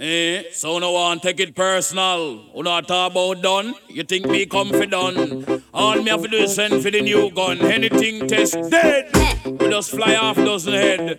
Eh, 0.00 0.44
so 0.52 0.78
no 0.78 0.92
one 0.92 1.18
take 1.18 1.40
it 1.40 1.56
personal. 1.56 2.38
Who 2.54 2.62
not 2.62 2.86
talk 2.86 3.10
about 3.10 3.42
done? 3.42 3.74
You 3.88 4.04
think 4.04 4.26
me 4.26 4.46
come 4.46 4.68
for 4.68 4.86
done? 4.86 5.64
All 5.74 5.96
me 6.00 6.08
have 6.10 6.22
to 6.22 6.28
do 6.28 6.36
is 6.36 6.54
send 6.54 6.80
for 6.84 6.90
the 6.92 7.00
new 7.00 7.32
gun. 7.32 7.60
Anything 7.60 8.28
test 8.28 8.54
dead. 8.70 9.10
We 9.44 9.68
just 9.68 9.90
fly 9.90 10.14
off 10.14 10.36
dozen 10.36 10.74
head. 10.74 11.18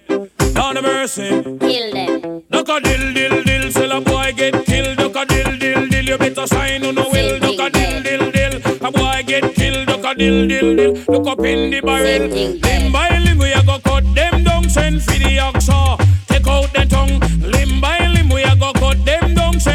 Down 0.53 0.75
the 0.75 0.81
mercy. 0.81 1.27
Kill 1.59 1.91
them. 1.91 2.43
Duck 2.49 2.69
a 2.69 2.79
dill 2.79 3.13
dill 3.13 3.43
dill. 3.43 3.69
Sell 3.69 3.91
a 3.91 3.99
boy 3.99 4.31
get 4.33 4.65
killed. 4.65 4.97
Duck 4.97 5.15
a 5.17 5.25
dill 5.25 5.57
dill 5.57 5.89
dill. 5.89 6.05
You 6.05 6.17
better 6.17 6.47
sign 6.47 6.85
on 6.85 6.95
no 6.95 7.09
will. 7.09 7.37
Duck 7.37 7.59
a 7.59 7.69
dill 7.69 8.01
dill 8.01 8.31
dill. 8.31 8.87
A 8.87 8.91
boy 8.93 9.23
get 9.27 9.55
killed. 9.55 9.87
Duck 9.87 10.05
a 10.05 10.15
dill 10.15 10.47
dill 10.47 10.75
dill. 10.77 10.93
Look 11.09 11.27
up 11.27 11.39
in 11.41 11.69
the 11.69 11.81
barrel. 11.81 12.29
Limb 12.29 12.93
by 12.93 13.09
limb 13.19 13.39
we 13.39 13.51
a 13.51 13.61
go 13.61 13.77
cut 13.79 14.05
them 14.15 14.45
down. 14.45 14.69
Send 14.69 15.03
for 15.03 15.11
the 15.19 15.35
oxa. 15.35 15.97
Take 16.27 16.47
out 16.47 16.71
the 16.71 16.85
tongue. 16.85 17.19
Limb 17.41 17.81
by 17.81 18.08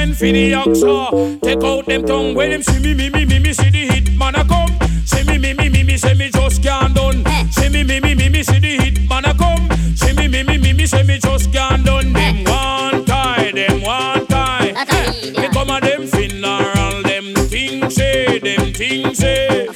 down. 0.06 0.14
For 0.14 0.24
the 0.26 0.52
oxa. 0.52 1.40
Take 1.40 1.62
out 1.62 1.86
them 1.86 2.04
tongue. 2.04 2.34
When 2.34 2.50
them 2.50 2.62
see 2.62 2.80
me 2.80 2.94
me 2.94 3.10
me 3.10 3.24
me 3.24 3.38
me 3.38 3.52
see 3.52 3.70
the 3.70 3.86
hit 3.88 4.16
man 4.16 4.34
a 4.34 4.44
come. 4.44 4.70
See 5.04 5.24
me 5.24 5.38
me 5.38 5.54
me 5.54 5.68
me 5.68 5.82
me 5.82 5.96
say 5.96 6.14
me 6.14 6.30
just 6.30 6.62
can't 6.62 6.94
done. 6.94 7.24
See 7.50 7.68
me 7.68 7.84
me 7.84 8.00
me 8.00 8.14
me 8.14 8.28
me 8.28 8.42
see 8.42 8.58
the 8.58 8.78
hit 8.78 9.08
man 9.08 9.24
a 9.24 9.34
come. 9.34 9.68
See 9.96 10.12
me 10.14 10.28
me 10.28 10.42
me 10.42 10.58
me 10.58 10.72
me 10.72 10.86
say 10.86 11.02
me 11.02 11.18
just 11.18 11.52
can't 11.52 11.84
done. 11.84 12.12
Them 12.12 12.44
one 12.44 13.04
tie, 13.04 13.52
them 13.52 13.82
one 13.82 14.26
tie. 14.26 14.72
Me 15.38 15.48
come 15.48 15.70
a 15.70 15.80
them 15.80 16.06
funeral, 16.06 17.02
them 17.02 17.34
things 17.48 17.94
say, 17.94 18.38
them 18.38 18.72
things 18.72 19.18
say. 19.18 19.68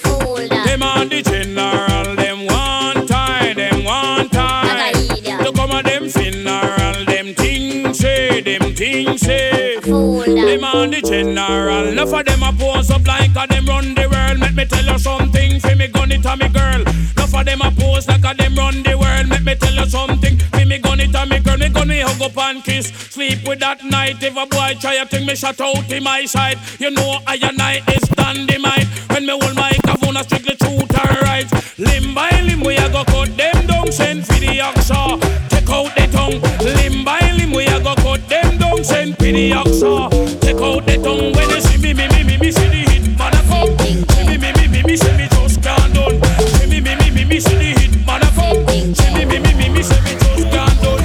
Things 9.09 9.21
say. 9.21 9.77
Them 9.81 10.65
a 10.65 10.87
the 10.89 11.01
general, 11.03 11.89
enough 11.89 12.13
of 12.13 12.25
them 12.25 12.43
a 12.43 12.53
pose 12.53 12.91
up 12.91 13.07
like 13.07 13.31
a 13.31 13.47
them 13.47 13.67
run 13.67 13.95
the 13.95 14.09
world. 14.09 14.39
Let 14.39 14.55
me 14.55 14.65
tell 14.67 14.85
you 14.85 14.99
something, 14.99 15.61
fi 15.61 15.75
me 15.75 15.89
gun 15.89 16.13
it 16.13 16.25
a 16.25 16.37
me 16.37 16.49
girl. 16.49 16.83
Enough 16.83 17.35
of 17.35 17.45
them 17.45 17.63
a 17.63 17.71
pose 17.71 18.09
like 18.09 18.25
a 18.25 18.35
them 18.37 18.55
run 18.57 18.83
the 18.83 18.99
world. 18.99 19.29
Let 19.29 19.43
me 19.45 19.55
tell 19.55 19.73
you 19.73 19.87
something, 19.87 20.37
fi 20.39 20.65
me 20.65 20.79
gun 20.79 21.01
it 21.01 21.15
a 21.15 21.27
me 21.27 21.39
girl. 21.41 21.57
Me 21.57 21.69
gun 21.69 21.89
me 21.89 22.01
hug 22.01 22.21
up 22.21 22.37
and 22.39 22.63
kiss, 22.63 22.89
sleep 22.89 23.47
with 23.49 23.61
that 23.61 23.85
night. 23.85 24.23
If 24.23 24.37
a 24.37 24.47
boy 24.47 24.77
try 24.81 24.95
a 24.95 25.07
thing, 25.07 25.27
me 25.27 25.35
shut 25.35 25.61
out 25.61 25.91
in 25.91 26.03
my 26.03 26.25
side. 26.27 26.59
You 26.79 26.91
know 26.91 27.19
I 27.27 27.37
and 27.37 27.61
I 27.61 27.81
is 27.95 28.09
dynamite. 28.09 28.87
When 29.11 29.27
me 29.27 29.33
hold 29.33 29.57
my 29.57 29.73
microphone, 29.73 30.17
I 30.17 30.23
strictly 30.23 30.57
truth 30.57 30.99
and 30.99 31.23
right. 31.23 31.79
Limb 31.79 32.15
by 32.15 32.31
limb, 32.43 32.61
we 32.61 32.77
a 32.77 32.89
go 32.91 33.05
cut 33.05 33.37
them 33.37 33.67
down. 33.67 33.93
Send 33.93 34.27
for 34.27 34.35
the 34.35 34.59
oxa, 34.59 35.48
them 39.17 39.51
down. 39.51 39.65
The 39.65 40.39
take 40.41 40.57
out 40.57 40.87
the 40.87 40.97
tongue. 41.03 41.33
When 41.33 41.51
you 41.51 41.61
see 41.61 41.79
me, 41.79 41.95
me, 41.95 42.09
me, 42.09 42.25
me, 42.25 42.37
me, 42.39 42.51
see 42.51 42.69
the 42.69 42.91
hit 42.91 43.19
man 43.19 43.35
a 43.35 43.41
come. 43.49 43.77
See 43.79 44.25
me, 44.27 44.37
me, 44.39 44.53
me, 44.53 44.69
me, 44.69 44.83
me, 44.83 44.97
see 44.97 45.13
me 45.17 45.29
just 45.29 45.63
can't 45.63 45.95
done. 45.95 46.21
See 46.59 46.67
me, 46.69 46.81
me, 46.81 46.95
me, 46.97 47.11
me, 47.11 47.25
me, 47.25 47.41
see 47.41 47.55
the 47.55 47.81
hit 47.81 48.07
man 48.07 48.23
a 48.23 48.31
come. 48.37 48.95
See 48.95 49.15
me, 49.15 49.25
me, 49.25 49.39
me, 49.39 49.55
me, 49.55 49.69
me, 49.69 49.83
see 49.83 50.01
me 50.03 50.13
just 50.19 50.51
can't 50.51 50.83
done. 50.83 51.03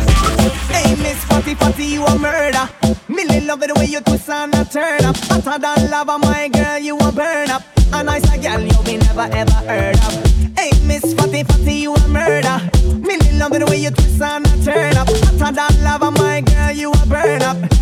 Hey, 0.71 0.95
Miss 1.01 1.23
Fatty 1.25 1.55
Fatty, 1.55 1.85
you 1.85 2.05
a 2.05 2.17
murder. 2.17 2.69
Millie 3.07 3.41
love 3.41 3.63
it 3.63 3.67
the 3.67 3.75
way 3.79 3.85
you 3.85 4.01
twist 4.01 4.29
and 4.29 4.53
a 4.55 4.65
turn 4.65 5.03
up. 5.05 5.17
Hotter 5.17 5.59
than 5.59 5.89
lava, 5.89 6.17
my 6.17 6.47
girl, 6.49 6.79
you 6.79 6.97
a 6.97 7.11
burn 7.11 7.49
up. 7.49 7.63
A 7.93 8.03
nice 8.03 8.25
girl 8.37 8.61
you 8.61 8.83
be 8.83 8.97
never 8.97 9.27
ever 9.31 9.59
heard 9.69 9.95
of. 9.97 10.57
Hey, 10.57 10.71
Miss 10.85 11.13
Fatty 11.13 11.43
Fatty, 11.43 11.73
you 11.73 11.93
a 11.93 12.07
murder. 12.07 12.59
Millie 12.99 13.37
love 13.37 13.53
it 13.53 13.59
the 13.59 13.65
way 13.69 13.77
you 13.77 13.91
twist 13.91 14.21
and 14.21 14.45
a 14.47 14.63
turn 14.63 14.97
up. 14.97 15.07
Hotter 15.07 15.55
than 15.55 15.83
lava, 15.83 16.11
my 16.11 16.41
girl, 16.41 16.71
you 16.71 16.91
a 16.91 17.05
burn 17.05 17.41
up. 17.41 17.72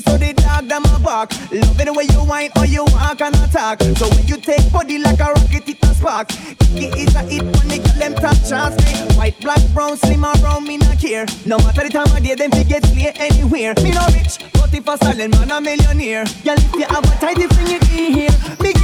Pretty, 0.00 0.10
so 0.10 0.18
they 0.18 0.32
dog 0.32 0.68
them 0.68 0.84
a 0.84 0.98
bark. 0.98 1.32
Love 1.52 1.80
it 1.80 1.84
the 1.84 1.92
way 1.92 2.04
you 2.04 2.20
whine 2.24 2.50
or 2.56 2.66
you 2.66 2.84
walk 2.84 3.20
and 3.20 3.34
attack. 3.36 3.82
So 3.96 4.08
when 4.08 4.26
you 4.26 4.36
take 4.36 4.70
body 4.72 4.98
like 4.98 5.20
a 5.20 5.32
rocket, 5.32 5.68
it 5.68 5.82
a 5.82 5.94
spark. 5.94 6.28
Kiki 6.28 6.86
It 6.86 7.08
is 7.08 7.14
a 7.14 7.22
hit 7.22 7.42
when 7.42 7.68
they 7.68 7.78
get 7.78 7.98
them 7.98 8.14
top 8.14 8.36
shots. 8.44 8.76
White, 9.16 9.40
black, 9.40 9.60
brown, 9.74 9.96
slim 9.96 10.24
or 10.24 10.34
brown, 10.36 10.64
me 10.64 10.76
not 10.78 10.98
care. 10.98 11.26
No 11.44 11.58
matter 11.58 11.84
the 11.84 11.90
time 11.90 12.16
of 12.16 12.22
day, 12.22 12.34
them 12.34 12.50
fi 12.50 12.62
get 12.62 12.84
slay 12.86 13.12
anywhere. 13.16 13.74
Me 13.82 13.90
no 13.90 14.04
rich, 14.12 14.38
but 14.52 14.72
if 14.74 14.88
a 14.88 14.96
silent 14.98 15.32
man 15.38 15.50
a 15.50 15.60
millionaire. 15.60 16.24
Girl, 16.44 16.56
if 16.58 16.74
you 16.74 16.86
have 16.88 17.04
a 17.04 17.40
you 17.40 17.48
in 17.96 18.12
here. 18.14 18.30
Big 18.60 18.76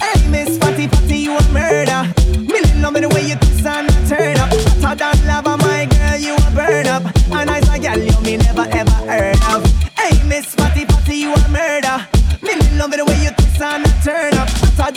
Hey, 0.00 0.28
Miss 0.30 0.58
Fatty 0.58 0.86
Fatty, 0.86 1.18
you 1.18 1.36
a 1.36 1.42
murder. 1.50 2.02
Me 2.38 2.60
love 2.80 2.94
me 2.94 3.00
the 3.00 3.08
way 3.08 3.26
you 3.26 3.36
twist 3.36 3.66
and 3.66 3.90
turn 4.08 4.36
up. 4.38 4.57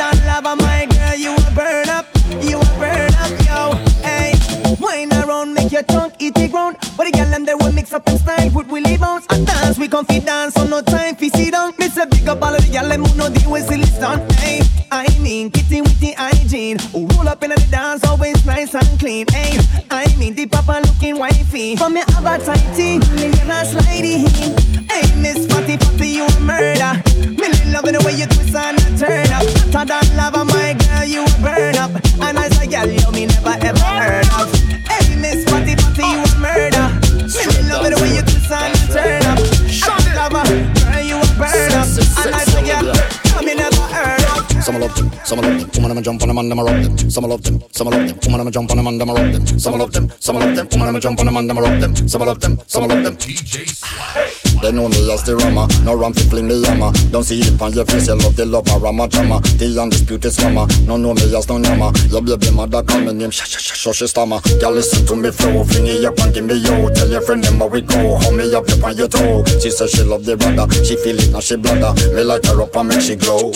Than 0.02 0.18
lava, 0.26 0.56
my 0.56 0.86
girl, 0.90 1.16
you 1.16 1.34
a 1.36 1.52
burn 1.54 1.90
up. 1.90 2.06
You 2.42 2.58
a 2.60 2.66
burn 2.82 3.14
up, 3.24 3.34
yo. 3.46 3.62
Hey, 4.02 4.34
wine 4.80 5.14
around, 5.14 5.54
make 5.54 5.72
your 5.72 5.84
tongue 5.84 6.14
eat 6.18 6.34
the 6.34 6.48
ground. 6.48 6.78
But 6.98 7.06
the 7.06 7.12
girl 7.12 7.30
them 7.30 7.46
they 7.46 7.54
will 7.54 7.72
mix 7.72 7.94
up 7.94 8.08
and 8.08 8.20
style, 8.20 8.50
put 8.50 8.68
willy 8.68 8.98
bounce 8.98 9.26
and 9.30 9.46
dance. 9.46 9.78
We 9.78 9.88
come 9.88 10.06
dance, 10.06 10.56
so 10.56 10.66
no 10.66 10.82
time 10.82 11.16
fi 11.16 11.30
sit 11.30 11.52
down. 11.52 11.74
Miss 11.78 11.98
a 11.98 12.06
big 12.08 12.28
up 12.28 12.42
of 12.42 12.52
the 12.58 12.72
girl 12.72 12.90
them 12.90 13.06
who 13.06 13.16
know 13.18 13.30
deal 13.30 13.52
with 13.52 13.68
silly 13.68 13.86
stunt. 13.86 14.32
Hey, 14.34 14.62
I 14.92 15.08
mean 15.20 15.52
kitty 15.52 15.82
with 15.82 16.00
the 16.00 16.16
hygiene. 16.52 16.78
Roll 16.94 17.28
up 17.28 17.44
in 17.44 17.50
the 17.52 17.68
dance, 17.72 18.06
always 18.06 18.46
nice 18.46 18.74
and 18.76 19.00
clean. 19.00 19.26
Hey, 19.32 19.58
I 19.90 20.06
mean 20.18 20.36
the 20.36 20.46
papa 20.46 20.82
looking 20.86 21.18
wifey. 21.18 21.76
From 21.76 21.96
your 21.96 22.06
have 22.12 22.26
a 22.26 22.44
tighty, 22.44 23.00
million 23.16 23.50
a 23.50 23.64
slidey. 23.64 24.28
Hey, 24.92 25.22
Miss 25.22 25.48
Fatty 25.48 25.78
Fatty, 25.78 26.08
you 26.08 26.26
a 26.26 26.40
murder. 26.42 27.02
Million 27.40 27.72
love 27.72 27.86
it 27.86 27.94
the 27.94 28.04
way 28.06 28.14
you 28.14 28.26
twist 28.26 28.56
and 28.56 28.78
turn 29.00 29.28
up. 29.32 29.46
Hotter 29.72 29.88
than 29.88 30.18
lava, 30.18 30.46
my 30.46 30.74
girl, 30.74 31.06
you 31.06 31.24
a 31.24 31.42
burn 31.42 31.76
up. 31.78 31.92
And 32.22 32.38
I 32.38 32.50
say, 32.50 32.68
girl, 32.68 32.88
you 32.88 33.12
me 33.12 33.28
never 33.28 33.56
ever 33.66 33.80
heard 33.80 34.28
of. 34.40 34.52
Hey, 34.88 35.16
Miss 35.16 35.46
Fatty 35.50 35.76
Fatty, 35.76 36.04
you 36.04 36.20
a 36.20 36.40
murder. 36.40 36.88
Million 37.32 37.70
love 37.70 37.86
it 37.86 37.96
the 37.96 38.00
way 38.02 38.16
you 38.16 38.24
twist 38.24 38.52
and 38.52 38.76
turn 38.92 39.24
up. 39.24 39.40
Hotter 39.84 40.16
lava, 40.16 40.44
heard 44.74 44.84
of. 44.84 44.96
Them, 44.96 45.12
some 45.26 45.40
love 45.40 45.60
them. 45.60 45.70
Woman, 45.76 45.92
I'ma 45.92 46.02
jump 46.02 46.22
on 46.22 46.28
them 46.28 46.38
and 46.38 46.52
I'ma 46.52 46.64
rock 46.64 46.84
them. 46.84 47.10
Some 47.10 47.24
love 47.26 47.44
them, 47.44 47.64
some 47.72 47.88
love 47.88 48.08
them. 48.08 48.20
Woman, 48.24 48.40
I'ma 48.42 48.52
jump 48.52 48.72
on 48.72 48.78
them 48.78 48.88
and 48.88 49.02
I'ma 49.02 49.14
rock 49.14 49.32
them. 49.32 49.60
Some 49.60 49.78
love 49.78 49.92
them, 49.92 50.12
some 50.20 50.36
love 50.36 50.56
them. 50.56 50.68
Woman, 50.72 50.88
I'ma 50.88 51.00
jump 51.00 51.20
on 51.20 51.26
them 51.26 51.38
and 51.38 51.52
I'ma 51.52 51.62
rock 51.62 51.80
them. 51.80 51.96
Some 52.08 52.22
love 52.22 52.40
them, 52.40 52.60
some 52.68 52.88
love 52.88 53.04
them. 53.04 53.18
They 54.62 54.72
know 54.72 54.88
me 54.88 55.12
as 55.12 55.24
the 55.24 55.36
rama, 55.36 55.68
no 55.84 55.96
ram 55.96 56.14
fi 56.14 56.22
fling 56.30 56.48
the 56.48 56.62
hammer. 56.68 56.92
Don't 57.10 57.24
see 57.24 57.40
it 57.40 57.60
on 57.60 57.74
your 57.74 57.84
face, 57.86 58.08
you 58.08 58.14
love 58.14 58.36
the 58.36 58.46
lover, 58.46 58.78
rama 58.78 59.08
drama. 59.08 59.42
The 59.58 59.74
undisputed 59.82 60.32
slammer, 60.32 60.68
no 60.86 60.98
know 60.98 61.16
me 61.16 61.36
as 61.36 61.50
no 61.50 61.58
yama. 61.58 61.92
Your 62.10 62.22
baby 62.22 62.52
mother 62.52 62.84
call 62.84 63.02
me 63.02 63.12
name, 63.14 63.32
sha 63.32 63.46
sha 63.46 63.58
sha 63.58 63.92
she 63.92 64.06
stammer. 64.06 64.40
Girl 64.60 64.72
listen 64.72 65.04
to 65.08 65.16
me 65.16 65.32
flow, 65.32 65.64
fling 65.64 65.88
it 65.88 66.06
up 66.06 66.20
and 66.20 66.34
give 66.34 66.46
me 66.46 66.62
yo. 66.62 66.94
Tell 66.94 67.10
your 67.10 67.22
friend 67.22 67.44
them 67.44 67.58
how 67.58 67.68
we 67.68 67.82
go, 67.82 68.18
hold 68.22 68.38
me 68.38 68.54
up 68.54 68.70
up 68.70 68.84
on 68.84 68.96
your 68.96 69.08
toe. 69.08 69.44
She 69.60 69.72
say 69.72 69.88
she 69.88 70.04
love 70.04 70.26
the 70.26 70.38
brother, 70.38 70.70
she 70.86 70.96
feel 70.96 71.18
it 71.18 71.32
now 71.32 71.40
she 71.40 71.56
bladder. 71.56 71.98
Me 72.14 72.22
light 72.22 72.46
her 72.46 72.62
up 72.62 72.76
and 72.76 72.90
make 72.90 73.02
she 73.02 73.16
glow. 73.16 73.52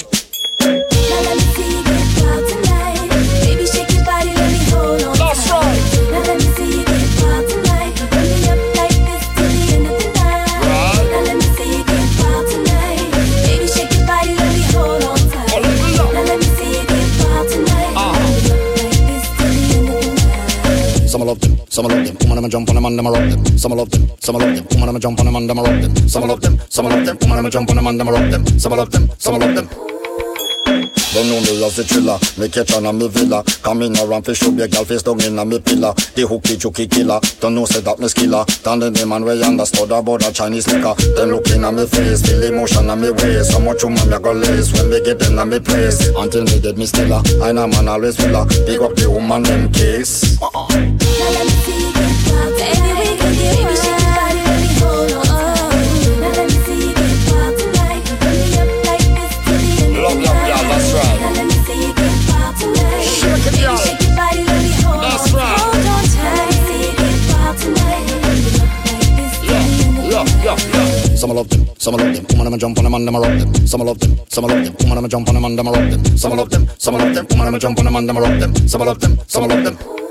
Some 21.15 21.27
some 21.69 21.85
love 21.85 22.05
them. 22.05 22.17
Woman, 22.21 22.37
I'ma 22.39 22.47
jump 22.49 22.69
on 22.69 22.75
them 22.75 22.85
and 22.85 22.99
I'ma 22.99 23.09
rock 23.09 23.29
them. 23.29 23.57
Some 23.57 23.71
love 23.73 23.89
them, 23.89 24.09
some 24.19 24.35
love 24.35 24.56
them. 24.56 24.65
Woman, 24.71 24.89
I'ma 24.89 25.00
jump 25.00 25.19
on 25.19 25.25
them 25.25 25.35
and 25.35 25.51
I'ma 25.51 25.61
rock 25.61 25.81
them. 25.81 26.09
Some 26.09 26.27
love 26.27 26.41
them, 26.41 26.59
some 26.69 26.85
love 26.85 27.06
them. 27.06 27.18
Woman, 27.21 27.38
I'ma 27.38 27.50
jump 27.50 27.69
on 27.69 27.75
them 27.75 27.88
and 27.88 28.01
I'ma 28.01 28.11
rock 28.11 28.31
them. 28.31 28.59
Some 28.59 28.71
love 28.73 28.91
them, 28.91 29.09
some 29.18 29.39
love 29.39 29.56
them. 29.56 29.94
They 31.15 31.23
know 31.31 31.39
me 31.39 31.63
as 31.63 31.77
the 31.79 31.88
thriller, 31.88 32.19
me 32.35 32.51
catch 32.51 32.75
on 32.75 32.85
a 32.85 32.91
me 32.91 33.07
villa. 33.07 33.41
Come 33.63 33.83
in 33.83 33.95
around 33.95 34.27
fish 34.27 34.44
up 34.44 34.51
your 34.51 34.67
girl 34.67 34.83
face 34.83 35.01
down 35.01 35.23
in 35.23 35.39
a 35.39 35.45
me 35.45 35.63
pillar. 35.63 35.95
The 36.12 36.27
hooky 36.27 36.57
chooky 36.57 36.91
killer, 36.91 37.23
don't 37.39 37.56
know 37.56 37.63
say 37.63 37.79
that 37.79 38.00
me 38.00 38.07
skiller. 38.12 38.44
Than 38.67 38.79
the 38.79 38.91
name 38.91 39.13
and 39.13 39.23
we 39.23 39.41
understood 39.41 39.95
about 39.95 40.27
a 40.27 40.33
Chinese 40.33 40.67
liquor. 40.67 40.91
Them 41.15 41.31
looking 41.31 41.63
at 41.63 41.71
me 41.71 41.88
face, 41.88 42.19
feel 42.19 42.44
emotion 42.44 42.89
on 42.89 43.00
me 43.00 43.12
waist 43.12 43.56
So 43.56 43.63
much 43.63 43.85
woman 43.85 44.09
me 44.12 44.19
go 44.19 44.33
lace 44.35 44.75
when 44.75 44.91
me 44.91 45.00
get 45.07 45.23
in 45.23 45.39
a 45.39 45.45
me 45.45 45.63
place. 45.63 46.03
Until 46.19 46.44
me 46.51 46.59
get 46.59 46.75
me 46.75 46.85
stiller, 46.85 47.23
I 47.39 47.53
know 47.56 47.71
man 47.71 47.88
always 47.88 48.19
will 48.19 48.44
Pick 48.68 48.83
up 48.83 49.00
the 49.00 49.07
woman 49.07 49.44
them 49.44 49.71
case. 49.71 50.35
Love, 50.44 50.68
love 71.35 71.49
them, 71.49 71.67
some 71.77 71.95
love 71.95 72.15
them. 72.15 72.25
Woman, 72.37 72.53
I'm 72.53 72.59
jump 72.59 72.77
on 72.77 72.83
them 72.85 72.93
and 72.93 73.07
them 73.07 73.15
rock 73.15 73.37
them. 73.39 73.67
Some 73.67 73.81
love 73.81 73.99
them, 73.99 74.17
some 74.29 74.45
love 74.45 74.63
them. 74.63 74.75
Woman, 74.79 74.97
I'm 75.03 75.09
jump 75.09 75.27
on 75.27 75.35
them 75.35 75.45
and 75.45 75.57
them 75.57 75.67
rock 75.67 75.89
them. 75.91 76.17
Some 76.17 76.37
love 76.37 76.49
them, 76.49 76.67
some 76.77 76.95
love 76.95 77.13
them. 77.13 77.27
Woman, 77.29 77.53
I'm 77.53 77.59
jump 77.59 77.79
on 77.79 77.85
them 77.85 77.95
and 77.95 78.09
them 78.09 78.17
rock 78.17 78.39
them. 78.39 78.67
Some 78.67 78.81
love 78.81 78.99
them, 78.99 79.19
some 79.27 79.47
love 79.47 79.63
them. 79.63 80.05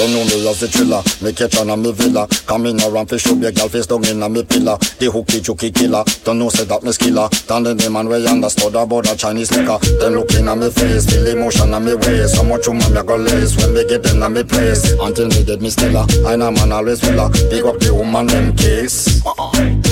Don't 0.00 0.12
know 0.12 0.24
me 0.24 0.48
as 0.48 0.62
a 0.62 0.66
thriller, 0.66 1.02
me 1.20 1.30
catch 1.30 1.58
on 1.58 1.68
a 1.68 1.76
me 1.76 1.92
villa. 1.92 2.26
Come 2.46 2.64
in 2.64 2.80
around 2.80 3.08
fish 3.08 3.26
up 3.26 3.36
your 3.36 3.52
girl 3.52 3.68
face 3.68 3.84
down 3.84 4.02
in 4.08 4.22
a 4.22 4.30
me 4.30 4.42
pillar 4.42 4.78
The 4.96 5.10
hooky 5.12 5.40
jooky 5.44 5.74
killer, 5.74 6.02
don't 6.24 6.38
know 6.38 6.48
say 6.48 6.64
that 6.64 6.82
me 6.82 6.88
skiller. 6.88 7.28
Than 7.44 7.64
the 7.64 7.74
name 7.74 7.96
and 7.96 8.08
we 8.08 8.26
understood 8.26 8.76
about 8.76 9.04
the 9.04 9.14
Chinese 9.14 9.52
liquor. 9.52 9.76
Them 10.00 10.14
looking 10.14 10.48
at 10.48 10.56
me 10.56 10.70
face, 10.70 11.04
feel 11.04 11.26
emotion 11.26 11.74
on 11.74 11.84
me 11.84 11.96
waist. 11.96 12.34
So 12.34 12.44
much 12.44 12.66
woman 12.66 12.94
me 12.94 13.02
go 13.04 13.16
lace 13.16 13.58
when 13.60 13.74
me 13.74 13.84
get 13.84 14.06
in 14.08 14.22
a 14.22 14.30
me 14.30 14.42
place. 14.42 14.90
Until 14.96 15.28
me 15.28 15.44
get 15.44 15.60
me 15.60 15.68
stiller, 15.68 16.06
I 16.24 16.34
know 16.34 16.50
man 16.50 16.72
always 16.72 17.04
will 17.04 17.28
Pick 17.52 17.66
up 17.68 17.76
the 17.76 17.92
woman 17.92 18.26
them 18.26 18.56
case 18.56 19.20
wild 19.20 19.52
Baby, 19.52 19.84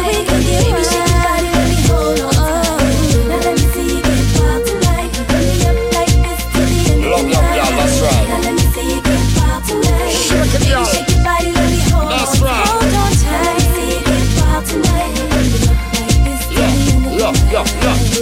we 0.00 0.24
can 0.24 0.80
get 0.80 1.03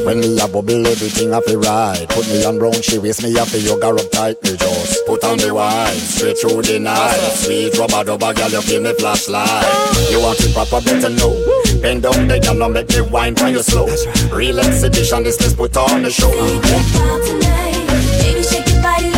When 0.05 0.21
me 0.21 0.41
a 0.41 0.49
bubble 0.49 0.87
everything 0.87 1.33
I 1.33 1.41
feel 1.41 1.61
right 1.61 2.09
Put 2.09 2.27
me 2.29 2.45
on 2.45 2.59
brown 2.59 2.81
she 2.83 2.99
waist 2.99 3.23
me 3.23 3.39
up 3.39 3.49
for 3.49 3.59
yoga 3.59 3.89
up 3.89 4.11
tight 4.11 4.43
Me 4.43 4.57
just 4.57 5.07
put 5.07 5.25
on 5.25 5.39
the 5.39 5.55
wine. 5.55 5.95
Straight 5.97 6.39
through 6.39 6.63
the 6.63 6.79
night. 6.79 7.21
Sweet 7.37 7.77
rubber 7.79 8.05
dubber 8.05 8.35
girl 8.35 8.51
you 8.51 8.63
give 8.63 8.83
me 8.83 8.93
flashlight. 8.95 9.67
You 10.11 10.21
want 10.21 10.41
it 10.41 10.53
proper 10.55 10.81
better 10.81 11.11
know. 11.11 11.35
Bend 11.81 12.03
down 12.03 12.29
the 12.29 12.41
girl 12.41 12.55
now 12.55 12.69
make 12.69 12.89
me 12.89 13.01
wine 13.01 13.35
when 13.37 13.53
you 13.53 13.63
slow? 13.63 13.87
Real 14.35 14.59
exhibition 14.61 15.23
this 15.23 15.41
let's 15.41 15.55
put 15.55 15.77
on 15.77 16.03
the 16.03 16.11
show. 16.11 16.33
You 16.33 16.61
get 16.63 16.87
wild 16.97 17.23
tonight. 17.27 17.85
Baby, 18.21 18.43
shake 18.43 18.69
your 18.69 18.83
body, 18.83 19.11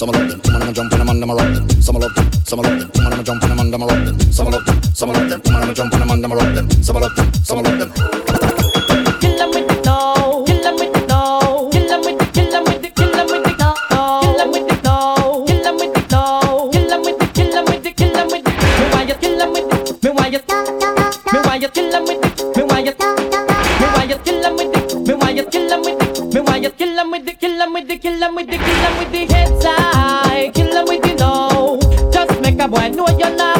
Some 0.00 0.08
love 0.12 0.30
them. 0.30 0.40
Woman, 0.46 0.62
I'm 0.62 0.72
jump 0.72 0.92
on 0.94 0.98
them 0.98 1.08
and 1.10 1.22
them 1.22 1.30
rock. 1.30 1.70
Some 1.82 1.96
love 1.96 2.14
them, 2.14 2.32
some 2.46 2.60
love 2.60 2.80
them. 2.80 2.90
Woman, 2.94 3.12
I'm 3.18 3.22
jump 3.22 3.42
on 3.42 3.50
them 3.50 3.58
and 3.58 3.70
them 3.70 3.82
rock. 3.82 4.32
Some 4.32 4.46
love 4.48 4.64
them, 4.64 4.82
some 4.94 5.10
love 5.10 5.28
them. 5.28 5.42
Woman, 5.44 5.68
I'm 5.68 5.74
jump 5.74 5.92
on 5.92 6.00
them 6.00 6.10
and 6.10 6.24
them 6.24 6.32
rock. 6.32 6.72
Some 6.82 6.96
love 6.96 7.14
them, 7.16 7.34
some 7.44 7.62
love 7.62 7.78
them. 7.78 7.92
Kill 26.78 26.98
'em 26.98 27.12
with 27.12 27.26
the, 27.26 27.34
kill 27.98 28.22
'em 28.22 28.34
with 28.34 28.46
the, 28.46 28.56
kill 28.56 28.84
'em 28.86 28.98
with 28.98 29.12
the 29.12 29.29
boy 32.70 32.88
know 32.90 33.06
you're 33.18 33.36
not 33.36 33.59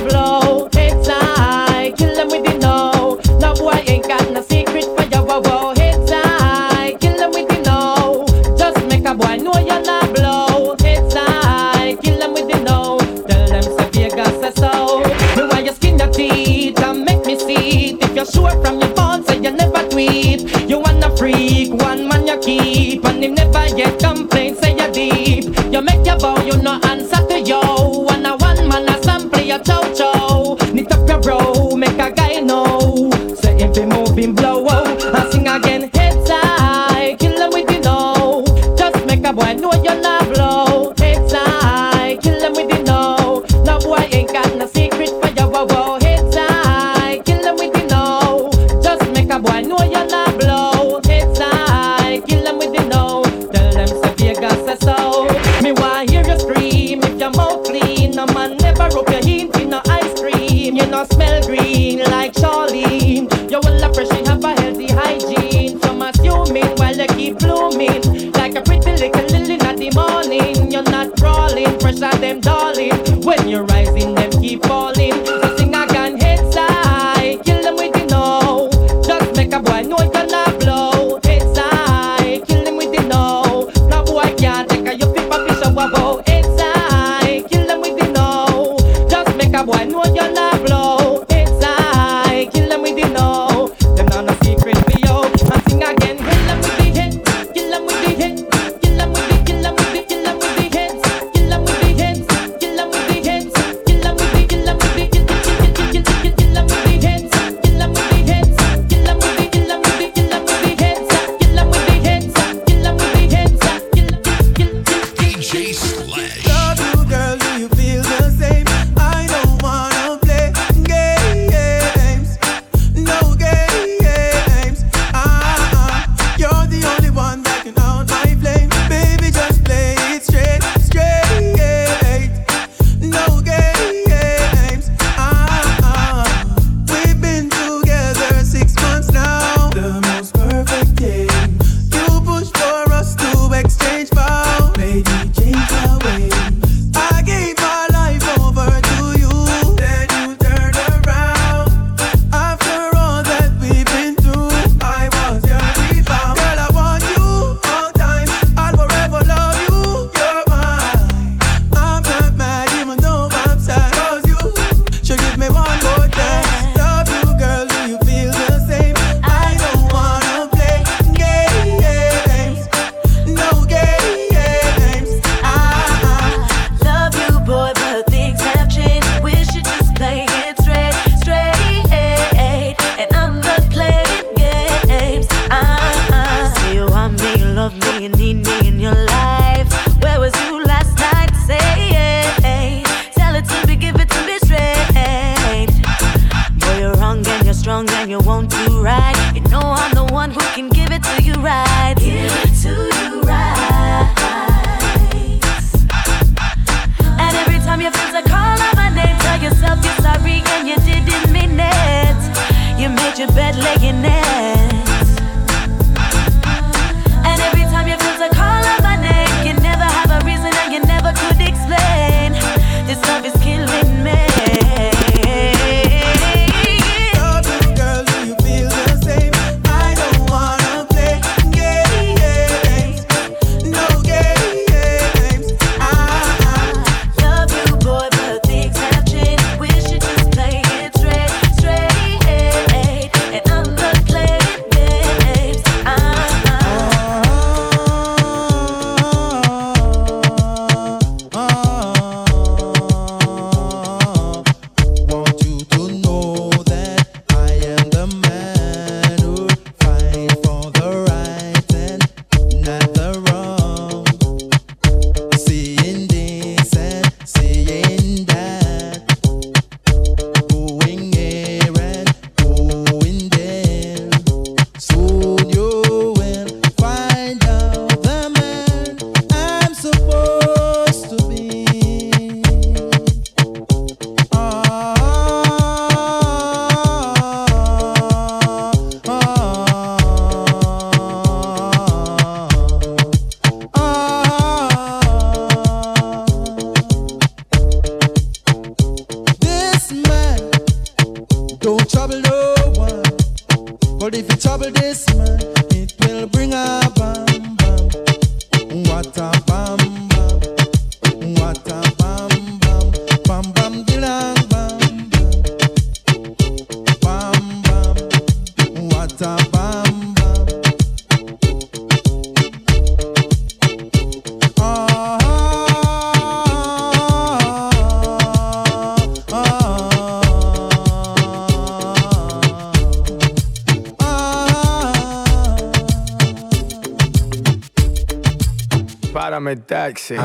Jackson. 339.90 340.18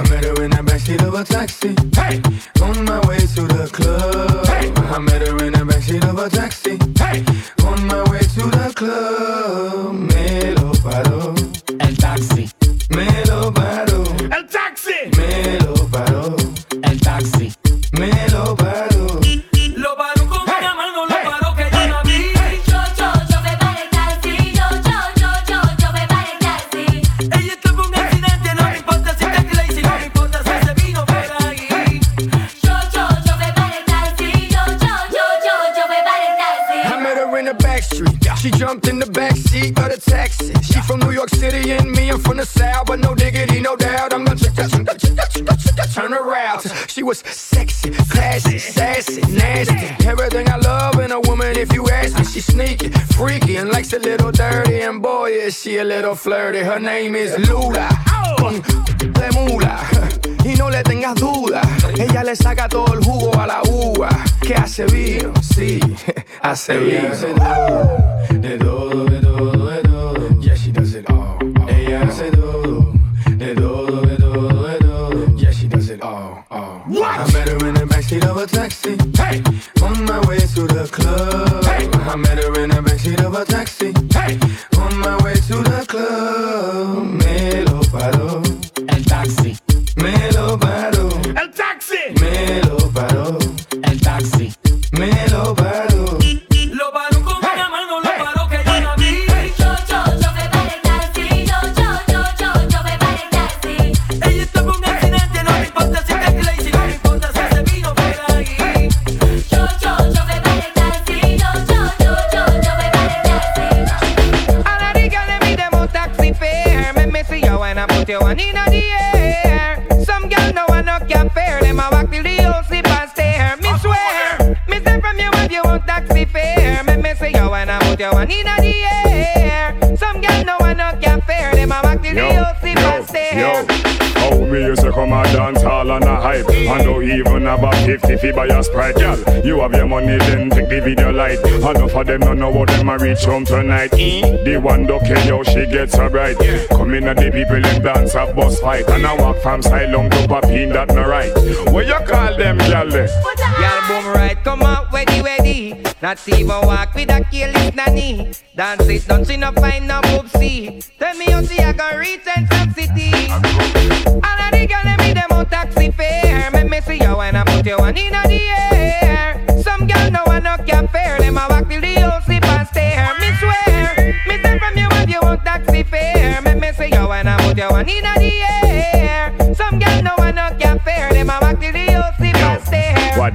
chum 143.26 143.44
tonight. 143.44 143.92
The 143.92 144.58
one 144.62 144.86
do 144.86 144.94
okay, 144.94 145.28
yo, 145.28 145.42
she 145.44 145.66
gets 145.66 145.96
her 145.98 146.10
right. 146.10 146.38
Come 146.70 146.94
in 146.94 147.08
at 147.08 147.18
the 147.18 147.32
people 147.32 147.56
in 147.56 147.82
dance 147.82 148.14
a 148.14 148.32
boss 148.34 148.60
fight. 148.60 148.88
And 148.90 149.06
I 149.06 149.16
walk 149.18 149.42
from 149.42 149.62
long 149.62 150.10
to 150.12 150.28
Papin, 150.28 150.70
that 150.70 150.90
my 150.90 151.06
right. 151.06 151.34
What 151.74 151.88
you 151.88 152.00
call 152.06 152.38
them, 152.38 152.58
girl? 152.60 152.90
Girl, 152.90 153.82
boom 153.88 154.06
right, 154.14 154.38
come 154.44 154.62
on, 154.62 154.88
ready, 154.94 155.22
ready. 155.22 155.84
Not 156.02 156.28
even 156.30 156.48
walk 156.48 156.94
with 156.94 157.10
a 157.10 157.26
killing 157.32 157.76
nanny. 157.76 158.32
Dance 158.56 158.88
it, 158.88 159.08
don't 159.08 159.26
see 159.26 159.38
no 159.38 159.52
find 159.54 159.88
no 159.88 160.02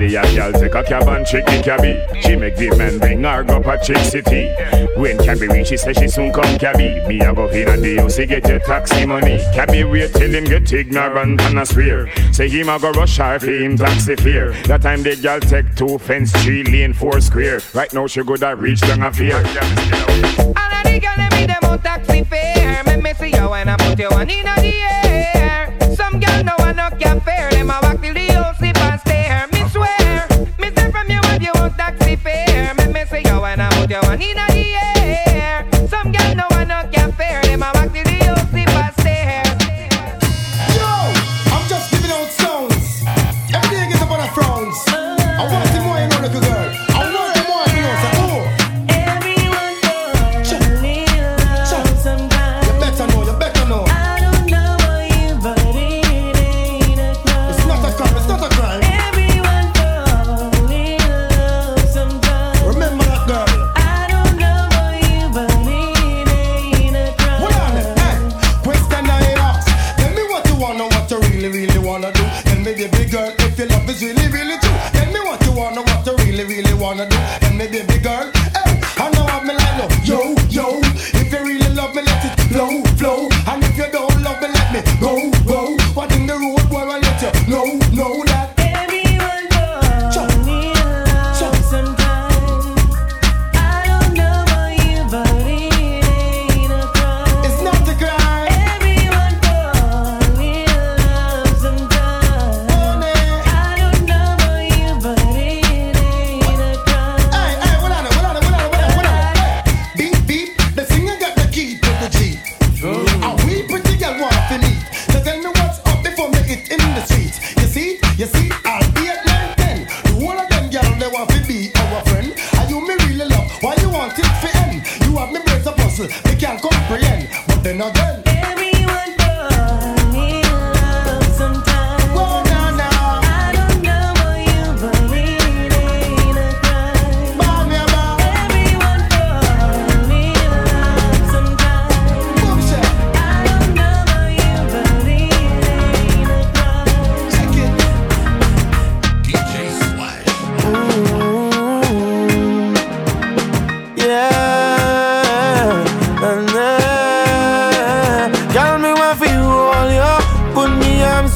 Daddy 0.01 0.17
a 0.17 0.23
girl 0.35 0.53
take 0.53 0.75
a 0.75 0.83
cab 0.83 1.09
and 1.09 1.27
chicky 1.27 1.61
cabby. 1.63 2.01
She 2.23 2.35
make 2.35 2.57
the 2.57 2.75
men 2.75 2.99
bring 2.99 3.23
her 3.23 3.45
up 3.51 3.67
a 3.67 3.85
chick 3.85 3.99
city. 3.99 4.49
When 4.97 5.19
can 5.19 5.39
be 5.39 5.47
reach, 5.47 5.69
she 5.69 5.77
say 5.77 5.93
she 5.93 6.09
soon 6.09 6.33
come 6.33 6.59
cabby. 6.59 7.07
Me 7.07 7.21
a 7.21 7.35
go 7.35 7.49
in 7.49 7.69
a 7.69 7.77
day, 7.77 8.03
you 8.03 8.27
get 8.27 8.49
your 8.49 8.61
taxi 8.61 9.05
money. 9.05 9.37
Cabby 9.53 9.85
wait 9.85 10.15
till 10.15 10.33
him 10.33 10.45
get 10.45 10.73
ignorant 10.73 11.43
and 11.43 11.59
a 11.59 11.67
swear. 11.67 12.09
Say 12.33 12.49
him 12.49 12.71
a 12.71 12.79
go 12.79 12.93
rush 12.93 13.19
her 13.19 13.39
for 13.39 13.51
him 13.51 13.77
taxi 13.77 14.17
fear. 14.17 14.53
That 14.65 14.81
time 14.81 15.03
the 15.03 15.17
girl 15.17 15.39
take 15.39 15.75
two 15.77 15.99
fence, 15.99 16.33
three 16.33 16.65
lane, 16.65 16.95
four 16.95 17.21
square. 17.21 17.61
Right 17.75 17.93
now 17.93 18.07
she 18.07 18.23
go 18.23 18.39
that 18.39 18.59
reach 18.59 18.81
down 18.81 19.03
a 19.03 19.13
fear. 19.13 19.37
All 19.37 19.43
of 19.43 20.85
the 20.85 20.99
girl 20.99 21.15
let 21.19 21.33
me 21.33 21.45
them 21.45 21.59
on 21.65 21.79
taxi 21.83 22.25
fare. 22.25 22.85
Make 22.85 23.03
me 23.03 23.13
see 23.13 23.37
you 23.37 23.51
when 23.51 23.69
I 23.69 23.77
put 23.77 23.99
you 23.99 24.09
on 24.09 24.31
in 24.31 24.47
a 24.47 24.70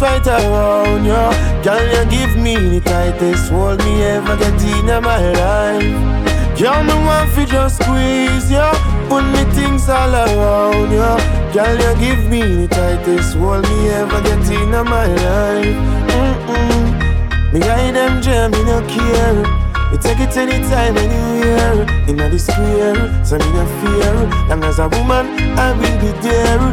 right 0.05 0.27
around 0.27 1.05
you. 1.05 1.25
Girl, 1.65 1.85
you 1.95 2.05
give 2.11 2.37
me 2.37 2.55
the 2.57 2.81
tightest 2.81 3.51
hold 3.51 3.79
me 3.85 4.03
ever 4.03 4.37
get 4.37 4.61
in 4.63 4.87
my 5.03 5.25
life. 5.41 6.59
Girl, 6.59 6.85
me 6.85 6.95
want 7.07 7.31
fi 7.33 7.45
just 7.47 7.83
squeeze 7.83 8.51
you, 8.53 8.69
put 9.09 9.25
me 9.33 9.43
things 9.57 9.89
all 9.89 10.15
around 10.15 10.93
you. 10.93 11.13
Girl, 11.55 11.77
you 11.85 11.93
give 12.05 12.23
me 12.29 12.43
the 12.61 12.69
tightest 12.69 13.37
hold 13.37 13.65
me 13.69 13.89
ever 13.89 14.21
get 14.21 14.45
in 14.53 14.71
my 14.71 15.07
life. 15.27 15.77
Mm-mm. 16.13 16.85
Me 17.53 17.61
ride 17.61 17.95
them 17.95 18.21
jam, 18.21 18.51
me 18.53 18.63
no 18.65 18.79
care. 18.93 19.41
You 19.91 19.99
take 19.99 20.21
it 20.21 20.37
anytime, 20.37 20.97
anywhere. 20.99 21.87
In 22.09 22.17
the 22.17 22.39
square, 22.39 23.25
so 23.25 23.39
me 23.39 23.49
no 23.57 23.65
fear. 23.81 24.15
Long 24.49 24.65
as 24.65 24.79
a 24.79 24.89
woman, 24.89 25.27
I 25.59 25.73
will 25.73 25.97
be 26.03 26.11
there. 26.21 26.65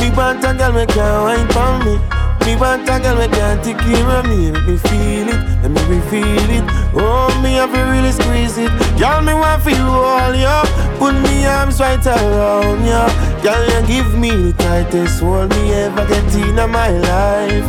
Me 0.00 0.10
want 0.16 0.44
a 0.44 0.52
girl, 0.58 0.72
me 0.72 0.84
can't 0.86 1.22
wine 1.24 1.48
for 1.54 1.84
me. 1.84 2.15
Me 2.46 2.54
want 2.54 2.88
a 2.88 3.00
girl, 3.00 3.18
me 3.18 3.26
can't 3.26 3.64
take 3.64 3.76
care 3.78 4.08
of 4.08 4.24
me. 4.24 4.52
Let 4.52 4.62
me 4.68 4.76
feel 4.78 5.28
it, 5.28 5.40
let 5.66 5.88
me 5.90 5.98
feel 6.06 6.50
it. 6.54 6.64
Oh, 6.94 7.26
me 7.42 7.54
have 7.54 7.74
to 7.74 7.80
really 7.90 8.12
squeeze 8.12 8.56
it. 8.56 8.70
Girl, 8.96 9.20
me 9.20 9.34
want 9.34 9.64
feel 9.64 9.82
all 9.82 10.32
you. 10.32 10.86
Put 10.96 11.14
me 11.26 11.44
arms 11.44 11.80
right 11.80 12.06
around 12.06 12.86
you. 12.86 13.42
Girl, 13.42 13.62
you 13.66 13.86
give 13.88 14.16
me 14.16 14.30
the 14.30 14.52
tightest 14.58 15.20
hold 15.20 15.50
me 15.50 15.72
ever 15.72 16.06
get 16.06 16.34
in 16.36 16.54
my 16.70 16.90
life. 16.90 17.66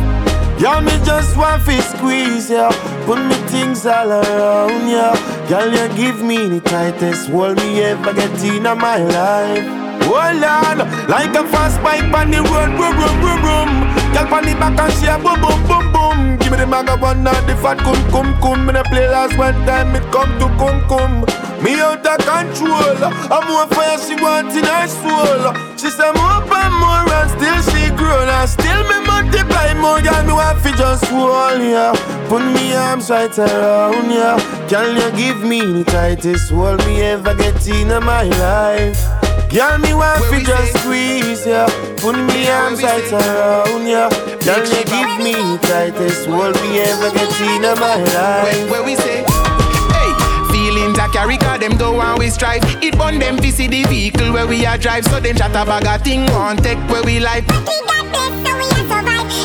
Girl, 0.60 0.80
me 0.80 0.94
just 1.04 1.36
want 1.36 1.64
to 1.64 1.82
squeeze 1.82 2.48
ya, 2.48 2.70
put 3.04 3.18
me 3.18 3.34
things 3.50 3.84
all 3.84 4.12
around 4.12 4.88
ya. 4.88 5.10
Girl, 5.48 5.72
you 5.72 5.88
give 5.96 6.22
me 6.22 6.46
the 6.46 6.60
tightest 6.60 7.30
hold 7.30 7.56
me 7.56 7.82
ever 7.82 8.14
get 8.14 8.44
in 8.44 8.62
my 8.62 8.98
life. 8.98 9.64
Oh, 10.02 10.22
hold 10.22 10.44
on, 10.44 11.08
like 11.08 11.34
a 11.34 11.44
fast 11.48 11.82
bike 11.82 12.14
on 12.14 12.30
the 12.30 12.38
road, 12.38 12.70
boom, 12.78 12.94
boom, 12.96 13.20
boom, 13.20 13.42
boom. 13.42 14.07
Girl, 14.18 14.34
on 14.34 14.42
the 14.42 14.52
back 14.54 14.78
and 14.80 14.92
she 14.98 15.06
a 15.06 15.14
boom, 15.14 15.38
boom, 15.38 15.62
boom, 15.68 15.92
boom. 15.92 16.36
Give 16.38 16.50
me 16.50 16.58
the 16.58 16.66
maga 16.66 16.96
one, 16.96 17.22
not 17.22 17.46
the 17.46 17.54
fat 17.54 17.78
cum, 17.78 17.94
cum, 18.10 18.34
cum. 18.42 18.66
Me 18.66 18.72
the 18.72 18.82
play 18.90 19.06
last 19.06 19.38
one 19.38 19.54
time, 19.64 19.94
it 19.94 20.02
come 20.10 20.34
to 20.42 20.48
cum, 20.58 20.82
cum. 20.90 21.22
Me 21.62 21.78
out 21.78 22.04
of 22.04 22.18
control, 22.26 22.98
I'm 23.30 23.46
more 23.46 23.68
fire 23.70 23.98
she 23.98 24.18
want 24.18 24.50
in 24.58 24.66
her 24.66 24.86
soul. 24.90 25.54
She 25.78 25.86
say 25.90 26.10
more 26.18 26.42
and 26.42 26.74
more 26.82 27.06
and 27.06 27.30
still 27.30 27.62
she 27.70 27.94
grown 27.94 28.26
and 28.26 28.50
still 28.50 28.82
me 28.90 29.06
multiply 29.06 29.74
more. 29.74 30.02
Girl, 30.02 30.24
me 30.26 30.32
want 30.34 30.58
fi 30.66 30.72
just 30.74 31.04
hold 31.06 31.62
ya, 31.62 31.94
put 32.26 32.42
me 32.42 32.74
arms 32.74 33.10
right 33.10 33.38
around 33.38 34.10
ya. 34.10 34.34
Can 34.66 34.98
you 34.98 35.10
give 35.14 35.46
me 35.46 35.60
the 35.60 35.84
tightest 35.84 36.50
hold 36.50 36.84
me 36.86 37.02
ever 37.02 37.34
get 37.36 37.64
in 37.68 37.88
my 38.02 38.24
life? 38.24 39.27
Girl, 39.50 39.78
me 39.78 39.94
want 39.94 40.22
fi 40.26 40.44
just 40.44 40.76
squeeze 40.78 41.46
ya, 41.46 41.66
put 41.96 42.16
me 42.16 42.48
arms 42.48 42.82
right 42.82 43.12
around 43.12 43.88
ya. 43.88 44.10
Can 44.44 44.60
you 44.66 44.84
give 44.84 45.24
me 45.24 45.34
tightest 45.64 46.26
hold 46.26 46.54
me 46.60 46.80
ever 46.80 47.10
get 47.10 47.40
in 47.40 47.62
my 47.62 47.96
life? 47.96 48.70
Where 48.70 48.84
we 48.84 48.94
say, 48.94 49.24
hey, 49.24 50.10
feelings 50.52 50.98
I 50.98 51.08
carry, 51.14 51.38
cause 51.38 51.60
them 51.60 51.78
don't 51.78 51.96
want 51.96 52.18
we 52.18 52.28
strive. 52.28 52.62
It 52.84 52.98
burn 52.98 53.18
them 53.18 53.38
to 53.38 53.50
see 53.50 53.66
the 53.68 53.84
vehicle 53.84 54.32
where 54.32 54.46
we 54.46 54.66
are 54.66 54.76
drive, 54.76 55.06
so 55.06 55.18
them 55.18 55.36
chat 55.36 55.52
about 55.52 55.82
a 55.84 55.98
thing, 56.04 56.26
want 56.32 56.62
take 56.62 56.78
where 56.90 57.02
we 57.02 57.18
life. 57.18 57.44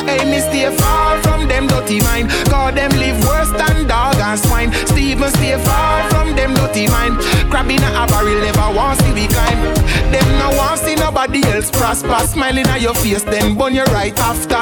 Hey, 0.04 0.26
me 0.30 0.40
stay 0.42 0.70
far 0.76 1.22
from 1.24 1.48
them 1.48 1.68
dirty 1.68 2.02
mind. 2.02 2.30
Cause 2.52 2.76
them 2.76 2.92
live 2.92 3.24
worse 3.26 3.50
than 3.52 3.88
dog 3.88 4.16
and 4.18 4.38
swine. 4.38 4.74
Steven 4.88 5.30
stay 5.32 5.58
far 5.64 6.10
from 6.10 6.36
them 6.36 6.54
dirty 6.54 6.88
mind. 6.90 7.18
Crabbing 7.50 7.80
a 7.80 8.06
barrel 8.08 8.42
never 8.42 8.76
want 8.76 9.00
see 9.00 9.14
we 9.14 9.28
climb. 9.28 9.83
Them 10.12 10.28
no 10.40 10.56
want 10.58 10.80
see 10.80 10.96
nobody 10.96 11.44
else 11.48 11.70
prosper. 11.72 12.20
Smiling 12.28 12.68
at 12.68 12.82
your 12.82 12.96
face, 12.96 13.24
then 13.24 13.58
burn 13.58 13.74
your 13.74 13.86
right 13.88 14.18
after. 14.20 14.62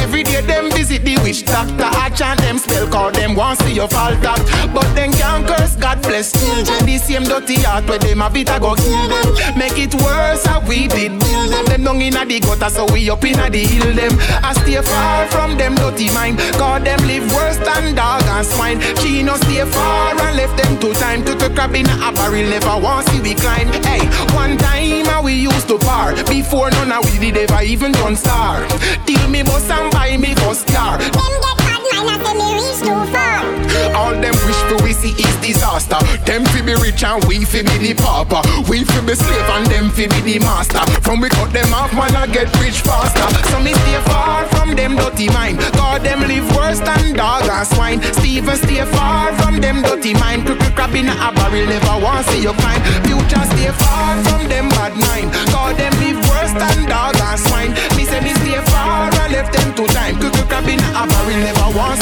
Every 0.00 0.22
day 0.22 0.40
them 0.42 0.70
visit 0.70 1.04
the 1.04 1.16
witch 1.18 1.44
doctor. 1.44 1.84
I 1.84 2.10
chant 2.10 2.40
them 2.40 2.58
spell, 2.58 2.88
call 2.88 3.10
them 3.10 3.34
want 3.34 3.58
see 3.60 3.74
your 3.74 3.88
fall 3.88 4.12
up. 4.26 4.40
But 4.74 4.88
them 4.94 5.12
can't 5.12 5.46
curse 5.46 5.76
God 5.76 6.02
bless 6.02 6.32
children. 6.32 6.86
The 6.86 6.98
same 6.98 7.24
dirty 7.24 7.60
heart 7.62 7.86
where 7.88 7.98
them 7.98 8.22
a 8.22 8.30
bit 8.30 8.50
a 8.50 8.60
go 8.60 8.74
kill 8.74 9.08
them. 9.08 9.58
Make 9.58 9.78
it 9.78 9.94
worse 9.94 10.44
how 10.44 10.60
we 10.66 10.88
did 10.88 11.18
build 11.18 11.52
them. 11.52 11.64
Them 11.66 11.84
down 11.84 12.00
inna 12.00 12.24
the 12.24 12.40
gutter, 12.40 12.70
so 12.70 12.86
we 12.92 13.08
up 13.10 13.24
inna 13.24 13.48
the 13.50 13.58
hill 13.58 13.94
them. 13.94 14.12
I 14.44 14.52
stay 14.52 14.80
far 14.82 15.26
from 15.28 15.56
them 15.56 15.74
dirty 15.74 16.12
mind. 16.12 16.38
Cause 16.60 16.82
them 16.84 17.00
live 17.06 17.26
worse 17.32 17.58
than 17.58 17.94
dog 17.94 18.22
and 18.24 18.46
swine. 18.46 18.80
She 19.00 19.22
no 19.22 19.36
stay 19.36 19.64
far 19.64 20.14
and 20.20 20.36
left 20.36 20.56
them 20.56 20.78
two 20.78 20.92
time 20.94 21.24
to 21.24 21.34
the 21.34 21.48
crab 21.50 21.74
in 21.74 21.88
a 21.88 22.12
barrel. 22.12 22.44
Never 22.50 22.76
want 22.78 23.08
see 23.08 23.20
we 23.20 23.34
climb. 23.34 23.68
Hey, 23.84 24.04
one 24.36 24.56
time 24.62 25.06
uh, 25.06 25.22
we 25.22 25.34
used 25.34 25.68
to 25.68 25.78
par. 25.78 26.14
Before 26.24 26.70
none 26.70 26.92
of 26.92 27.04
we 27.12 27.18
did 27.18 27.36
ever 27.50 27.62
even 27.62 27.92
done 27.92 28.16
star. 28.16 28.66
Till 29.06 29.28
me 29.28 29.42
boss 29.42 29.70
and 29.70 29.90
buy 29.92 30.16
me 30.16 30.34
first 30.34 30.66
car. 30.68 30.98
All 33.94 34.12
them 34.12 34.34
wish 34.46 34.60
for 34.68 34.82
we 34.82 34.92
see 34.92 35.12
is 35.12 35.36
disaster. 35.38 35.98
Them 36.24 36.44
fi 36.46 36.62
be 36.62 36.74
rich 36.74 37.02
and 37.04 37.22
we 37.24 37.44
fi 37.44 37.62
be 37.62 37.76
the 37.78 37.94
pauper. 37.94 38.42
We 38.68 38.84
fi 38.84 39.00
be 39.06 39.14
slave 39.14 39.50
and 39.54 39.66
them 39.66 39.90
fi 39.90 40.06
be 40.08 40.20
the 40.20 40.38
master. 40.40 40.82
From 41.02 41.20
we 41.20 41.28
cut 41.28 41.52
them 41.52 41.72
off, 41.74 41.92
man, 41.92 42.14
I 42.16 42.26
get 42.26 42.48
rich 42.60 42.80
faster. 42.80 43.26
So 43.50 43.60
me 43.60 43.72
stay 43.72 44.00
far 44.06 44.46
from 44.46 44.74
them 44.74 44.96
dirty 44.96 45.28
mind. 45.30 45.58
God 45.74 46.02
them 46.02 46.20
live 46.26 46.48
worse 46.56 46.80
than 46.80 47.14
dog 47.14 47.44
and 47.44 47.66
swine. 47.66 48.02
Steven 48.18 48.56
stay 48.56 48.84
far 48.84 49.34
from 49.38 49.60
them 49.60 49.82
dirty 49.82 50.14
mind. 50.14 50.46
Quick 50.46 50.60
crab 50.74 50.94
in 50.94 51.08
a 51.08 51.32
barrel, 51.34 51.66
never 51.66 51.96
want 52.02 52.26
see 52.26 52.42
you 52.42 52.52
climb. 52.52 52.82
Future 53.04 53.44
stay 53.52 53.70
far 53.74 54.16
from 54.24 54.48
them 54.48 54.68
bad 54.70 54.94
mind. 54.96 55.28
God 55.52 55.76
them 55.76 55.92
live 56.00 56.20
worse 56.30 56.54
than 56.56 56.88
dog 56.88 57.16
and 57.16 57.40
swine. 57.40 57.72
Me 57.96 58.04
say 58.04 58.20
me 58.20 58.32
stay 58.40 58.58
far 58.70 59.12
and 59.12 59.32
left 59.32 59.52
them 59.52 59.74
two 59.74 59.86
time. 59.92 60.16
Quick 60.18 60.39
crab 60.60 60.68
in 60.68 60.80
a 60.80 61.06
barrel, 61.06 61.38
never 61.40 61.78
want 61.78 61.99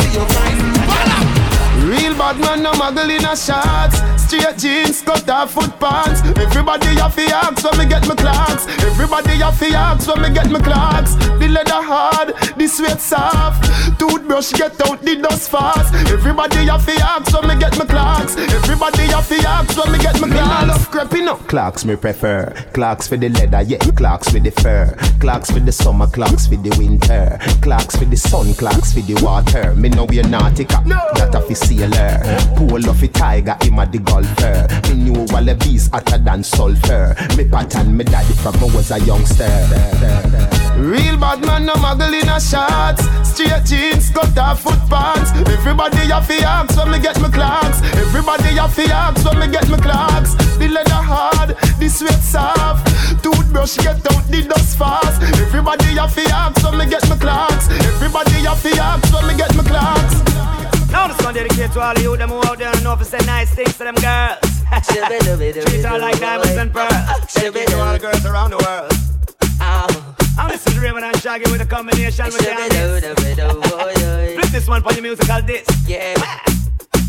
bad 2.33 2.41
man, 2.41 2.63
no 2.63 2.73
muggle 2.73 3.09
in 3.09 3.25
a 3.25 3.37
shots. 3.37 3.99
Straight 4.23 4.59
jeans, 4.59 5.01
cut 5.03 5.29
off 5.31 5.53
foot 5.53 5.73
pants. 5.81 6.21
Everybody 6.39 6.89
have 7.01 7.15
to 7.17 7.23
ask 7.23 7.65
when 7.65 7.79
me 7.79 7.87
get 7.87 8.07
my 8.07 8.15
Clarks. 8.15 8.67
Everybody 8.85 9.37
have 9.39 9.59
to 9.59 9.69
ask 9.69 10.09
when 10.09 10.23
me 10.23 10.31
get 10.35 10.51
my 10.51 10.61
Clarks. 10.61 11.15
The 11.15 11.49
leather 11.49 11.83
hard, 11.83 12.35
the 12.57 12.67
sweat 12.67 13.01
soft. 13.01 13.65
Toothbrush 13.99 14.53
get 14.53 14.81
out 14.87 15.01
the 15.03 15.17
dust 15.17 15.51
fast. 15.51 15.95
Everybody 16.13 16.67
have 16.67 16.85
to 16.85 16.93
ask 16.93 17.33
when 17.33 17.49
me 17.49 17.59
get 17.59 17.79
my 17.79 17.87
Clarks. 17.87 18.37
Everybody 18.37 19.03
have 19.05 19.29
to 19.29 19.49
ask 19.49 19.79
when 19.79 19.93
me 19.93 19.99
get 19.99 20.21
my 20.21 20.29
Clarks. 20.29 20.69
love 20.69 20.91
creeping 20.91 21.29
up. 21.29 21.41
Clarks 21.49 21.85
me 21.85 21.97
prefer. 21.97 22.53
Clarks 22.75 23.09
for 23.09 23.17
the 23.17 23.31
leather, 23.31 23.63
yeah. 23.63 23.79
Clarks 23.97 24.29
for 24.29 24.41
the 24.41 24.51
fur. 24.51 24.95
Clarks 25.21 25.51
for 25.51 25.61
the 25.61 25.73
summer, 25.73 26.07
Clarks 26.07 26.47
for 26.47 26.57
the 26.57 26.75
winter. 26.79 27.39
Clarks 27.63 27.97
for 27.97 28.05
the 28.05 28.17
sun, 28.17 28.53
Clarks 28.55 28.93
for 28.93 29.01
the 29.01 29.15
water. 29.25 29.75
Me 29.75 29.89
know 29.89 30.05
we're 30.05 30.23
nautica. 30.25 30.85
No. 30.85 30.99
that 31.15 31.35
a 31.35 31.41
fi 31.41 31.55
sailor. 31.55 32.18
Pull 32.57 32.89
off 32.89 33.03
a 33.03 33.09
tiger, 33.09 33.57
him 33.63 33.79
a 33.79 33.87
the 33.87 33.99
golfer. 33.99 34.67
Me 34.89 35.11
knew 35.11 35.27
wallabies 35.33 35.89
hotter 35.89 36.19
than 36.19 36.43
sulfur. 36.43 37.15
Me 37.37 37.45
pattern 37.49 37.97
me 37.97 38.05
daddy 38.05 38.35
from 38.35 38.55
I 38.57 38.65
was 38.75 38.91
a 38.91 38.99
youngster. 39.01 39.49
Real 40.77 41.17
bad 41.19 41.45
man, 41.45 41.67
no 41.67 41.75
muggle 41.75 42.15
in 42.15 42.29
a 42.29 42.41
shots. 42.41 43.03
Straight 43.29 43.65
jeans, 43.65 44.11
cut 44.11 44.37
off 44.39 44.63
foot 44.63 44.79
pants. 44.89 45.31
Everybody 45.49 46.09
have 46.09 46.31
ask 46.31 46.77
when 46.77 46.91
me 46.91 47.01
get 47.01 47.21
my 47.21 47.29
Clarks. 47.29 47.83
Everybody 47.97 48.55
have 48.57 48.79
ask 48.79 49.25
when 49.25 49.39
me 49.41 49.49
get 49.49 49.69
my 49.69 49.79
Clarks. 49.79 50.35
The 50.59 50.69
leather 50.69 51.03
hard, 51.03 51.57
the 51.79 51.89
sweat 51.89 52.23
soft. 52.23 52.87
Toothbrush 53.23 53.77
get 53.79 53.97
out 54.13 54.25
the 54.29 54.43
dust 54.49 54.79
fast. 54.79 55.23
Everybody 55.41 55.97
have 55.97 56.19
ask 56.19 56.63
when 56.65 56.79
me 56.79 56.87
get 56.87 57.09
my 57.09 57.17
Clarks. 57.17 57.69
Everybody 57.71 58.43
have 58.47 58.67
ask 58.67 59.13
when 59.15 59.27
me 59.27 59.37
get 59.37 59.55
my 59.55 59.65
Clarks. 59.65 60.78
Now 60.91 61.07
this 61.09 61.21
one 61.25 61.35
dedicated 61.35 61.73
to 61.73 61.81
all 61.81 61.97
of 61.97 62.03
you 62.03 62.17
them 62.17 62.31
who 62.31 62.39
out 62.47 62.59
there 62.59 62.69
and 62.69 62.83
know 62.83 62.95
if 62.95 63.05
say 63.05 63.19
nice 63.27 63.55
things 63.55 63.77
to 63.79 63.85
them 63.85 63.95
girls. 63.97 64.39
Treat 64.89 65.85
her 65.85 65.99
like 65.99 66.19
diamonds 66.19 66.57
and 66.57 66.73
pearls. 66.73 66.93
Dedicated 67.35 67.69
to 67.69 67.81
all 67.81 67.93
the 67.93 67.99
girls 67.99 68.25
around 68.25 68.51
the 68.51 68.59
world. 68.59 68.93
I'm 70.39 70.49
listening 70.49 70.77
to 70.77 70.87
Rayvon 70.87 71.03
and 71.03 71.21
Shaggy 71.21 71.51
with 71.51 71.61
a 71.61 71.67
combination 71.67 72.27
with 72.27 72.39
the 72.39 74.35
Flip 74.35 74.51
this 74.53 74.69
one 74.69 74.83
for 74.83 74.93
your 74.93 75.03
musical 75.03 75.43
disc. 75.43 75.69
Yeah. 75.87 76.15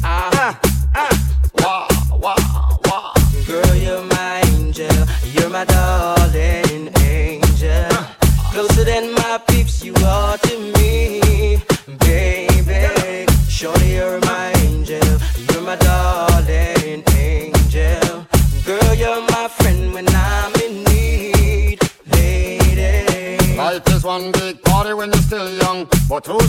Ah. 0.04 0.60
Ah. 0.96 1.39
Wow, 1.60 1.88
wow, 2.18 2.80
wow. 2.86 3.13
Girl, 3.46 3.76
you're 3.76 4.04
my 4.06 4.42
angel. 4.46 4.89
You're 5.26 5.50
my 5.50 5.65
darling 5.65 6.89
angel. 7.02 7.89
Closer 8.52 8.84
than 8.84 9.13
my 9.13 9.39
peeps, 9.48 9.84
you 9.84 9.94
are 10.06 10.38
to 10.38 10.58
me, 10.74 11.62
baby. 12.00 12.38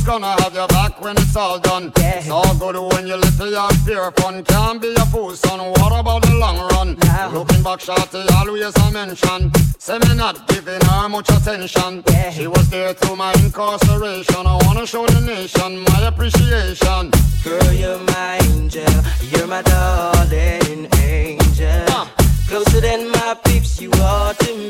Gonna 0.04 0.40
have 0.42 0.54
your 0.54 0.68
back 0.68 1.00
when 1.00 1.16
it's 1.16 1.36
all 1.36 1.58
done? 1.58 1.92
It's 1.96 2.30
all 2.30 2.54
good 2.56 2.76
when 2.94 3.06
you 3.06 3.16
little 3.16 3.54
have 3.54 3.76
fear 3.84 4.10
fun. 4.12 4.44
Can't 4.44 4.80
be 4.80 4.94
a 4.94 5.06
fool, 5.06 5.34
son. 5.34 5.58
What 5.58 5.92
about 5.98 6.22
the 6.22 6.34
long 6.34 6.58
run? 6.72 6.96
Looking 7.32 7.62
back, 7.62 7.80
shorty 7.80 8.22
always 8.36 8.72
I 8.76 8.90
mention. 8.90 9.52
Say 9.78 9.98
me 9.98 10.14
not 10.14 10.46
giving 10.48 10.80
her 10.80 11.08
much 11.08 11.28
attention. 11.30 12.04
She 12.32 12.46
was 12.46 12.68
there 12.70 12.92
through 12.94 13.16
my 13.16 13.32
incarceration. 13.34 14.46
I 14.46 14.58
wanna 14.64 14.86
show 14.86 15.06
the 15.06 15.20
nation 15.20 15.80
my 15.80 16.06
appreciation. 16.06 17.10
Girl, 17.44 17.72
you're 17.72 17.98
my 17.98 18.38
angel. 18.42 19.04
You're 19.30 19.46
my 19.46 19.62
darling 19.62 20.88
angel. 20.98 22.06
Closer 22.48 22.80
than 22.80 23.10
my 23.12 23.36
peeps, 23.44 23.80
you 23.80 23.90
are 24.02 24.34
to 24.34 24.56
me, 24.56 24.69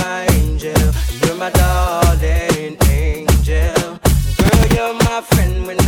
my 1.41 1.49
darling 1.49 2.77
angel. 2.87 3.99
Girl, 4.37 4.67
you're 4.75 4.93
my 4.93 5.21
friend 5.21 5.65
when 5.65 5.80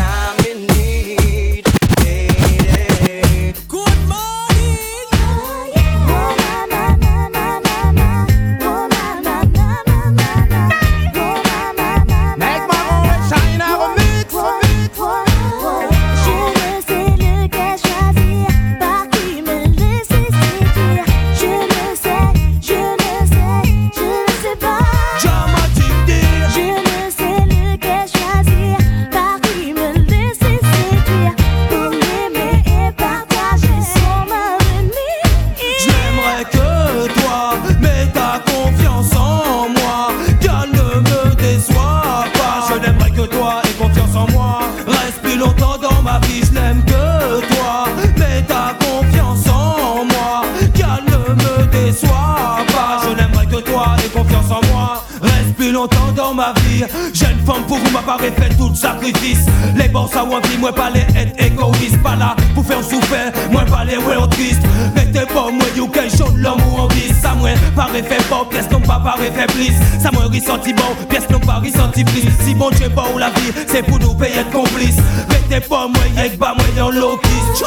longtemps 55.73 56.11
dans 56.15 56.33
ma 56.33 56.53
vie. 56.53 56.83
Jeune 57.13 57.39
femme 57.45 57.63
pour 57.67 57.77
vous 57.77 57.91
m'apparaît 57.91 58.31
fait 58.31 58.55
tout 58.55 58.73
sacrifice. 58.75 59.45
Les 59.75 59.89
bons 59.89 60.05
ou 60.05 60.33
envie, 60.33 60.57
moi 60.59 60.71
pas 60.71 60.89
les 60.91 61.01
être 61.19 61.33
égoïste. 61.37 62.01
Pas 62.01 62.15
là 62.15 62.35
pour 62.53 62.65
faire 62.65 62.83
souffrir, 62.83 63.31
moi 63.51 63.63
pas 63.65 63.83
les 63.83 63.97
ouais 63.97 64.15
triste. 64.29 64.61
Mettez 64.95 65.25
pas 65.25 65.49
moi 65.51 65.65
you 65.75 65.87
de 65.87 66.37
l'homme 66.37 66.61
ou 66.71 66.81
en 66.81 66.87
glisse. 66.87 67.19
Ça 67.21 67.33
moi 67.33 67.49
paraît 67.75 68.03
fait 68.03 68.23
bon, 68.29 68.45
pièce 68.49 68.69
non 68.71 68.79
pas 68.79 68.99
paraît 69.03 69.31
faiblisse. 69.31 69.79
Ça 70.01 70.09
moi 70.13 70.25
ressenti 70.25 70.73
bon, 70.73 70.95
pièce 71.09 71.29
non 71.29 71.39
pas 71.39 71.59
ressenti 71.59 72.03
plus. 72.03 72.23
Si 72.45 72.53
bon 72.53 72.69
Dieu 72.69 72.89
pas 72.89 73.05
ou 73.13 73.17
la 73.17 73.29
vie, 73.31 73.51
c'est 73.67 73.83
pour 73.83 73.99
nous 73.99 74.13
payer 74.13 74.43
de 74.43 74.53
complice. 74.53 74.97
Mettez 75.29 75.65
pas 75.67 75.87
moi 75.87 76.23
yek 76.23 76.37
pas 76.37 76.53
moi 76.55 76.65
dans 76.77 76.91
l'office. 76.91 77.63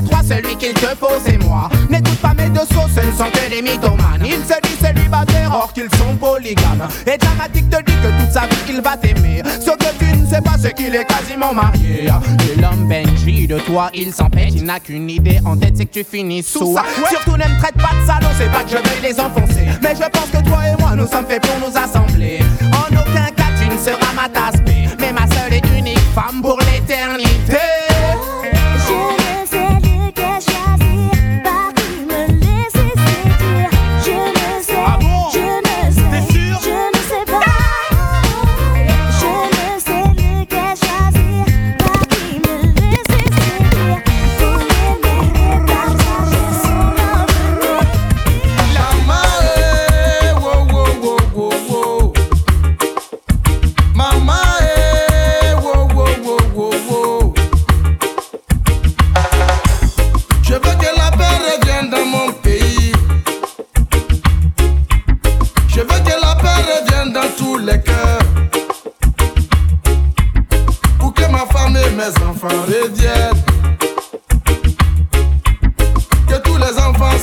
Les 0.00 0.08
trois, 0.08 0.22
celui 0.22 0.56
qu'il 0.56 0.74
te 0.74 0.86
faut, 0.98 1.08
c'est 1.24 1.38
moi. 1.44 1.68
N'écoute 1.88 2.18
pas 2.18 2.34
mes 2.34 2.48
deux 2.48 2.60
sauces, 2.60 2.92
ce 2.94 3.06
ne 3.06 3.12
sont 3.12 3.30
que 3.30 3.50
des 3.50 3.62
mythomanes. 3.62 4.22
Ils 4.24 4.44
se 4.44 4.60
disent 4.62 4.78
célibataires, 4.80 5.50
or 5.52 5.72
qu'ils 5.72 5.90
sont 5.96 6.16
polygames. 6.16 6.88
Et 7.06 7.16
dramatique 7.16 7.68
te 7.70 7.82
dit 7.82 7.96
que 8.02 8.22
toute 8.22 8.32
sa 8.32 8.40
vie, 8.42 8.56
il 8.68 8.80
va 8.80 8.96
t'aimer. 8.96 9.42
Ce 9.60 9.70
que 9.70 9.98
tu 9.98 10.16
ne 10.16 10.26
sais 10.26 10.40
pas, 10.40 10.56
c'est 10.58 10.74
qu'il 10.74 10.94
est 10.94 11.04
quasiment 11.04 11.52
marié. 11.52 12.04
Et 12.04 12.60
l'homme 12.60 12.88
Benji, 12.88 13.46
de 13.46 13.58
toi, 13.58 13.90
il 13.94 14.12
s'empêche. 14.12 14.52
Il 14.54 14.64
n'a 14.64 14.80
qu'une 14.80 15.10
idée 15.10 15.40
en 15.44 15.56
tête, 15.56 15.74
c'est 15.76 15.86
que 15.86 15.92
tu 15.92 16.04
finis 16.04 16.42
sous. 16.42 16.76
Surtout 17.08 17.32
ne 17.32 17.44
me 17.44 17.58
traite 17.58 17.76
pas 17.76 17.94
de 18.00 18.06
salaud, 18.06 18.34
c'est 18.38 18.50
pas 18.50 18.62
que 18.62 18.70
je 18.70 18.76
veuille 18.76 19.02
les 19.02 19.20
enfoncer. 19.20 19.66
Mais 19.82 19.94
je 19.94 20.08
pense 20.08 20.30
que 20.32 20.48
toi 20.48 20.58
et 20.66 20.80
moi, 20.80 20.94
nous 20.96 21.06
sommes 21.06 21.26
faits 21.26 21.42
pour 21.42 21.68
nous 21.68 21.76
assembler. 21.76 22.40
En 22.62 22.94
aucun 22.94 23.30
cas, 23.36 23.50
tu 23.60 23.68
ne 23.68 23.78
seras 23.78 24.12
ma 24.14 24.28
tasse 24.28 24.60
mais 25.00 25.12
ma 25.12 25.26
seule 25.28 25.54
et 25.54 25.78
unique 25.78 25.98
femme 26.14 26.42
pour 26.42 26.58
l'éternité. 26.58 27.29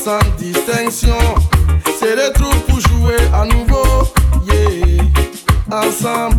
Sans 0.07 0.19
distinction 0.37 1.19
se 1.99 2.05
retrouvent 2.05 2.63
pour 2.65 2.79
jouer 2.79 3.17
à 3.33 3.45
nouveau. 3.45 4.07
Yeah, 4.45 5.03
ensemble. 5.69 6.36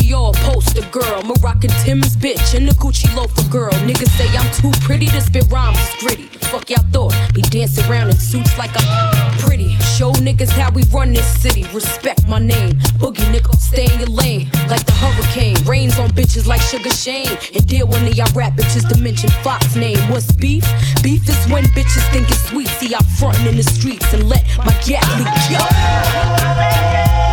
Dior 0.00 0.34
poster 0.36 0.82
girl, 0.90 1.22
Moroccan 1.22 1.70
Tim's 1.84 2.16
bitch, 2.16 2.54
and 2.56 2.66
a 2.68 2.72
Gucci 2.72 3.14
loafer 3.14 3.46
girl. 3.50 3.70
Niggas 3.84 4.08
say 4.16 4.26
I'm 4.34 4.50
too 4.54 4.72
pretty 4.80 5.06
to 5.06 5.20
spit 5.20 5.44
rhymes, 5.50 5.76
it's 5.78 6.02
gritty. 6.02 6.24
Fuck 6.48 6.70
y'all 6.70 6.82
thought? 6.90 7.14
Be 7.34 7.42
dancing 7.42 7.84
around 7.84 8.08
in 8.08 8.16
suits 8.16 8.56
like 8.56 8.70
I'm 8.74 9.38
pretty. 9.38 9.68
Show 9.96 10.12
niggas 10.12 10.48
how 10.50 10.70
we 10.72 10.84
run 10.84 11.12
this 11.12 11.26
city. 11.42 11.64
Respect 11.74 12.26
my 12.26 12.38
name, 12.38 12.72
boogie 12.98 13.30
nigga. 13.30 13.54
Stay 13.60 13.92
in 13.92 14.00
your 14.00 14.08
lane 14.08 14.48
like 14.68 14.84
the 14.86 14.92
hurricane. 14.92 15.56
Rains 15.64 15.98
on 15.98 16.08
bitches 16.10 16.46
like 16.46 16.62
Sugar 16.62 16.90
Shane. 16.90 17.36
And 17.54 17.66
deal 17.66 17.86
when 17.86 18.06
y'all 18.14 18.32
rap 18.34 18.54
bitches 18.54 18.88
to 18.88 18.98
mention 18.98 19.28
Fox 19.44 19.76
name. 19.76 19.98
What's 20.08 20.32
beef? 20.32 20.64
Beef 21.02 21.28
is 21.28 21.52
when 21.52 21.64
bitches 21.76 22.10
think 22.10 22.28
it's 22.30 22.48
sweet. 22.48 22.68
See, 22.68 22.94
I'm 22.94 23.04
frontin' 23.04 23.46
in 23.46 23.56
the 23.56 23.62
streets 23.62 24.12
and 24.14 24.28
let 24.30 24.46
my 24.58 24.72
gas 24.82 25.06
leak. 25.18 25.60
Yo. 27.26 27.29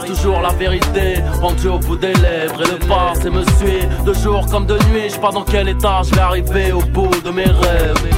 toujours 0.00 0.40
la 0.40 0.50
vérité, 0.50 1.22
vendue 1.40 1.68
au 1.68 1.78
bout 1.78 1.96
des 1.96 2.14
lèvres. 2.14 2.62
Et 2.62 2.70
le 2.72 2.78
passé 2.86 3.30
me 3.30 3.42
suit, 3.56 3.86
de 4.04 4.12
jour 4.14 4.46
comme 4.50 4.66
de 4.66 4.74
nuit. 4.90 5.04
Je 5.04 5.14
sais 5.14 5.20
pas 5.20 5.30
dans 5.30 5.44
quel 5.44 5.68
état 5.68 6.02
je 6.04 6.14
vais 6.14 6.20
arriver 6.20 6.72
au 6.72 6.80
bout 6.80 7.10
de 7.24 7.30
mes 7.30 7.44
rêves. 7.44 8.17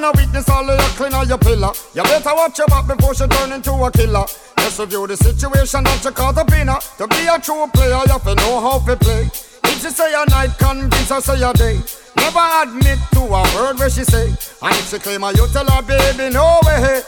man 0.00 0.14
a 0.14 0.16
witness 0.16 0.48
all 0.48 0.68
of 0.68 0.98
your 0.98 1.14
all 1.14 1.26
your 1.26 1.38
pillar. 1.38 1.72
You 1.94 2.02
better 2.02 2.34
watch 2.34 2.58
your 2.58 2.66
back 2.68 2.86
before 2.86 3.14
she 3.14 3.26
turn 3.26 3.52
into 3.52 3.72
a 3.72 3.90
killer. 3.90 4.24
Just 4.58 4.78
review 4.78 5.06
the 5.06 5.16
situation 5.16 5.84
that 5.84 6.04
you 6.04 6.10
caught 6.10 6.34
the 6.34 6.44
pinna. 6.44 6.78
To 6.98 7.06
be 7.08 7.26
a 7.26 7.38
true 7.38 7.66
player, 7.72 8.00
you 8.06 8.12
have 8.12 8.24
to 8.24 8.34
know 8.34 8.60
how 8.60 8.78
to 8.78 8.96
play. 8.96 9.28
If 9.64 9.82
she 9.82 9.90
say 9.90 10.12
a 10.14 10.24
night, 10.30 10.56
convince 10.58 11.10
her 11.10 11.20
say 11.20 11.42
a 11.42 11.52
day. 11.52 11.80
Never 12.16 12.44
admit 12.62 12.98
to 13.12 13.20
a 13.20 13.42
word 13.54 13.78
where 13.78 13.90
she 13.90 14.04
say. 14.04 14.28
And 14.62 14.74
if 14.76 14.90
she 14.90 14.98
claim 14.98 15.22
her, 15.22 15.32
you 15.32 15.46
tell 15.48 15.66
her, 15.66 15.82
baby, 15.82 16.32
no 16.32 16.58
way. 16.64 17.02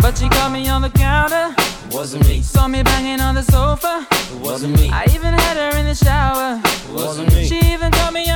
But 0.00 0.16
she 0.18 0.28
caught 0.28 0.52
me 0.52 0.68
on 0.68 0.82
the 0.82 0.90
counter. 0.90 1.54
Wasn't 1.90 2.26
me. 2.28 2.40
Saw 2.40 2.68
me 2.68 2.82
banging 2.82 3.20
on 3.20 3.34
the 3.34 3.42
sofa. 3.42 4.06
Wasn't 4.38 4.78
me. 4.78 4.90
I 4.90 5.04
even 5.14 5.34
had 5.34 5.56
her 5.56 5.76
in 5.78 5.86
the 5.86 5.94
shower. 5.94 6.60
Wasn't 6.92 7.32
me. 7.34 7.46
She 7.46 7.58
even 7.72 7.90
caught 7.90 8.12
me 8.12 8.29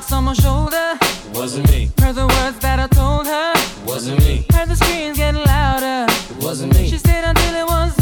marks 0.00 0.12
on 0.12 0.24
my 0.24 0.32
shoulder. 0.32 0.98
Wasn't 1.34 1.68
me. 1.70 1.90
Heard 2.00 2.14
the 2.14 2.26
words 2.26 2.58
that 2.60 2.78
I 2.78 2.86
told 2.86 3.26
her. 3.26 3.52
Wasn't 3.84 4.18
me. 4.20 4.46
Heard 4.52 4.68
the 4.68 4.76
screams 4.76 5.18
getting 5.18 5.44
louder. 5.44 6.06
Wasn't 6.40 6.74
me. 6.74 6.88
She 6.88 6.96
stayed 6.96 7.24
until 7.24 7.54
it 7.54 7.66
was 7.66 7.99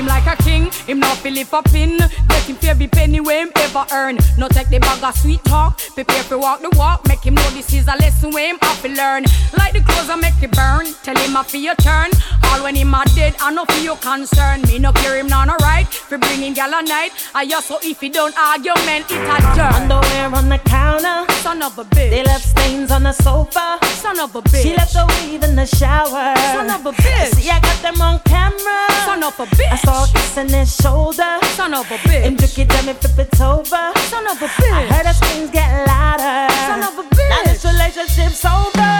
him 0.00 0.06
like 0.06 0.26
a 0.26 0.39
him 0.86 1.00
not 1.00 1.16
feel 1.18 1.34
live 1.34 1.52
up 1.52 1.72
in. 1.74 1.98
Get 1.98 2.44
him 2.48 2.56
fear 2.56 2.70
every 2.70 2.86
penny 2.86 3.20
where 3.20 3.46
him 3.46 3.52
ever 3.56 3.84
earn. 3.92 4.18
No 4.38 4.48
take 4.48 4.68
the 4.68 4.78
bag 4.78 5.02
of 5.02 5.16
sweet 5.16 5.42
talk. 5.44 5.78
Prepare 5.94 6.22
for 6.24 6.38
walk 6.38 6.60
the 6.60 6.70
walk. 6.76 7.06
Make 7.08 7.24
him 7.24 7.34
know 7.34 7.50
this 7.50 7.72
is 7.72 7.86
a 7.88 7.96
lesson 7.96 8.30
where 8.32 8.48
him 8.48 8.58
have 8.62 8.80
to 8.82 8.88
learn. 8.88 9.24
Like 9.58 9.72
the 9.72 9.80
clothes 9.80 10.10
I 10.10 10.16
make 10.16 10.42
it 10.42 10.52
burn. 10.52 10.86
Tell 11.02 11.16
him 11.16 11.36
I 11.36 11.42
feel 11.44 11.60
your 11.60 11.74
turn. 11.76 12.10
All 12.44 12.62
when 12.62 12.74
him 12.74 12.94
a 12.94 13.04
dead, 13.14 13.34
I 13.40 13.52
no 13.52 13.64
feel 13.66 13.84
your 13.84 13.96
concern. 13.96 14.62
Me 14.62 14.78
no 14.78 14.92
care 14.92 15.18
him 15.18 15.26
none 15.26 15.50
alright. 15.50 15.86
For 15.88 16.18
bringing 16.18 16.54
gal 16.54 16.72
a 16.72 16.82
night. 16.82 17.12
I 17.34 17.46
just 17.46 17.68
so 17.68 17.78
if 17.82 18.00
he 18.00 18.08
don't 18.08 18.36
argue, 18.36 18.74
man, 18.86 19.02
it 19.02 19.12
a 19.12 19.36
jerk. 19.54 19.72
Underwear 19.74 20.34
on 20.34 20.48
the 20.48 20.58
counter. 20.58 21.32
Son 21.42 21.62
of 21.62 21.78
a 21.78 21.84
bitch. 21.84 22.10
They 22.10 22.22
left 22.22 22.44
stains 22.44 22.90
on 22.90 23.02
the 23.04 23.12
sofa. 23.12 23.78
Son 24.02 24.18
of 24.18 24.34
a 24.34 24.42
bitch. 24.42 24.62
She 24.62 24.74
left 24.74 24.92
the 24.92 25.06
weave 25.08 25.42
in 25.42 25.56
the 25.56 25.66
shower. 25.66 26.34
Son 26.54 26.70
of 26.70 26.86
a 26.86 26.92
bitch. 26.92 27.34
See, 27.34 27.50
I 27.50 27.60
got 27.60 27.82
them 27.82 28.00
on 28.00 28.18
camera. 28.20 28.86
Son 29.04 29.22
of 29.22 29.38
a 29.38 29.46
bitch. 29.46 29.72
I 29.72 29.76
saw 29.76 30.06
kissing 30.06 30.50
his 30.60 30.76
shoulder. 30.76 31.38
Son 31.56 31.72
of 31.72 31.90
a 31.90 31.96
bitch. 32.04 32.26
And 32.26 32.38
took 32.38 32.58
it, 32.58 32.68
tell 32.68 32.84
me 32.84 32.92
flip 32.92 33.18
it 33.18 33.40
over. 33.40 33.84
Son 34.12 34.26
of 34.26 34.40
a 34.42 34.46
bitch. 34.46 34.72
I 34.72 34.82
heard 34.92 35.06
her 35.06 35.14
screams 35.14 35.50
get 35.50 35.68
louder. 35.86 36.52
Son 36.68 36.82
of 36.84 36.98
a 36.98 37.04
bitch. 37.08 37.30
Now 37.32 37.42
this 37.48 37.64
relationship's 37.64 38.44
over. 38.44 38.94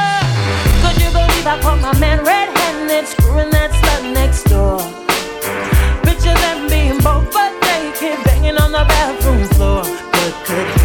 Could 0.82 0.96
you 1.02 1.10
believe 1.12 1.46
I 1.46 1.58
caught 1.62 1.80
my 1.80 1.96
man 1.98 2.24
red-handed 2.24 3.06
screwing 3.06 3.50
that 3.50 3.70
slut 3.78 4.12
next 4.12 4.44
door? 4.44 4.78
Picture 6.06 6.36
them 6.44 6.68
being 6.68 6.98
both 6.98 7.30
butt 7.32 7.52
naked, 7.68 8.16
banging 8.24 8.56
on 8.56 8.72
the 8.72 8.84
bathroom 8.92 9.44
floor. 9.54 9.84
But 9.84 10.34
could 10.46 10.79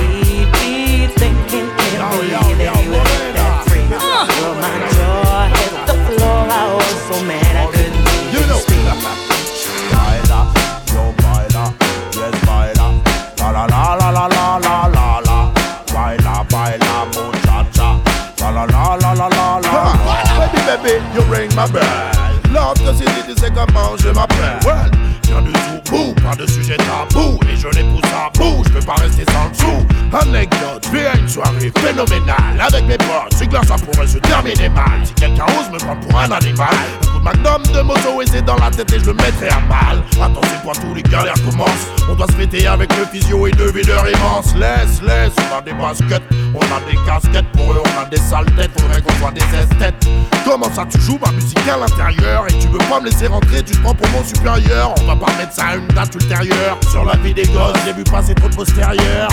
ça 33.64 33.76
pourrait 33.76 34.08
se 34.08 34.18
terminer 34.18 34.70
mal. 34.70 35.06
Si 35.06 35.14
quelqu'un 35.14 35.46
ose 35.46 35.72
me 35.72 35.78
prendre 35.78 36.02
pour 36.02 36.20
un 36.20 36.32
animal, 36.32 36.68
un 37.02 37.08
coup 37.08 37.20
de 37.20 37.24
magnum 37.24 37.64
de 37.74 37.82
moto 37.82 38.22
et 38.22 38.28
c'est 38.28 38.44
dans 38.44 38.58
la 38.58 38.72
tête 38.72 38.92
et 38.92 39.00
je 39.00 39.06
le 39.06 39.14
mettrai 39.14 39.50
à 39.50 39.60
mal. 39.62 40.04
Attention 40.22 40.60
tous 40.74 40.94
les 40.94 41.04
galères 41.04 41.34
commencent, 41.50 41.88
on 42.10 42.16
doit 42.16 42.28
se 42.28 42.34
fêter 42.34 42.68
avec 42.68 42.90
le 42.98 43.06
physio 43.06 43.48
et 43.48 43.52
deux 43.52 43.72
videurs 43.72 44.06
immenses. 44.08 44.56
Laisse, 44.56 45.02
laisse, 45.02 45.34
on 45.52 45.58
a 45.58 45.62
des 45.62 45.74
baskets, 45.74 46.24
on 46.54 46.60
a 46.60 46.80
des 46.90 46.98
casquettes, 47.06 47.52
pour 47.54 47.74
eux 47.74 47.82
on 47.84 48.02
a 48.02 48.06
des 48.06 48.18
sales 48.18 48.46
têtes, 48.56 48.72
faudrait 48.80 49.02
qu'on 49.02 49.14
soit 49.16 49.32
des 49.32 49.42
esthètes. 49.42 50.08
Comment 50.44 50.72
ça 50.74 50.86
tu 50.90 51.00
joues 51.02 51.20
ma 51.24 51.32
musique 51.32 51.68
à 51.68 51.78
l'intérieur 51.78 52.46
et 52.48 52.54
tu 52.54 52.68
veux 52.68 52.78
pas 52.90 53.00
me 53.00 53.06
laisser 53.06 53.28
rentrer, 53.28 53.64
tu 53.64 53.74
te 53.74 53.82
prends 53.82 53.96
pour 53.96 54.08
mon 54.10 54.24
supérieur. 54.24 54.94
On 55.02 55.06
va 55.06 55.16
pas 55.16 55.32
mettre 55.38 55.54
ça 55.54 55.68
à 55.68 55.76
une 55.76 55.88
date 55.88 56.14
ultérieure. 56.16 56.78
Sur 56.92 57.06
la 57.06 57.16
vie 57.18 57.34
des 57.34 57.46
gosses, 57.46 57.78
j'ai 57.86 57.94
vu 57.94 58.04
passer 58.04 58.36
trop 58.36 58.50
de 58.50 58.56
postérieurs. 58.56 59.30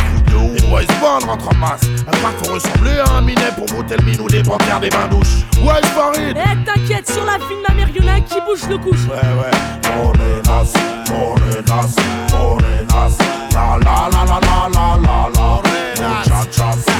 Les 0.55 0.61
boys 0.62 0.83
band 1.01 1.26
rentrent 1.26 1.49
en 1.49 1.57
masse. 1.57 1.83
Un 2.07 2.16
part 2.18 2.33
faut 2.43 2.55
ressembler 2.55 2.99
à 3.07 3.18
un 3.18 3.20
minet 3.20 3.53
pour 3.57 3.66
brouter 3.66 3.97
le 3.97 4.05
minou 4.05 4.26
des 4.28 4.43
panthères 4.43 4.80
des 4.80 4.89
bains 4.89 5.09
douches. 5.11 5.45
Ouais, 5.62 5.80
Farid. 5.95 6.37
Eh, 6.37 6.64
t'inquiète, 6.64 7.11
sur 7.11 7.24
la 7.24 7.39
vie 7.39 7.55
de 7.55 7.68
ma 7.68 7.74
mère, 7.74 7.89
y'en 7.95 8.09
a 8.09 8.16
un 8.16 8.20
qui 8.20 8.41
bouge 8.41 8.68
le 8.68 8.78
couche. 8.78 9.05
Ouais, 9.09 9.16
ouais. 9.16 9.72
Morenas, 9.97 10.72
morenas, 11.22 11.94
morenas. 12.32 13.16
La 13.52 13.76
la 13.76 14.08
la 14.08 14.24
la 14.24 14.40
la 14.40 14.68
la 14.68 14.98
la 14.98 15.28
la. 15.28 15.62
Muchachas. 16.00 16.91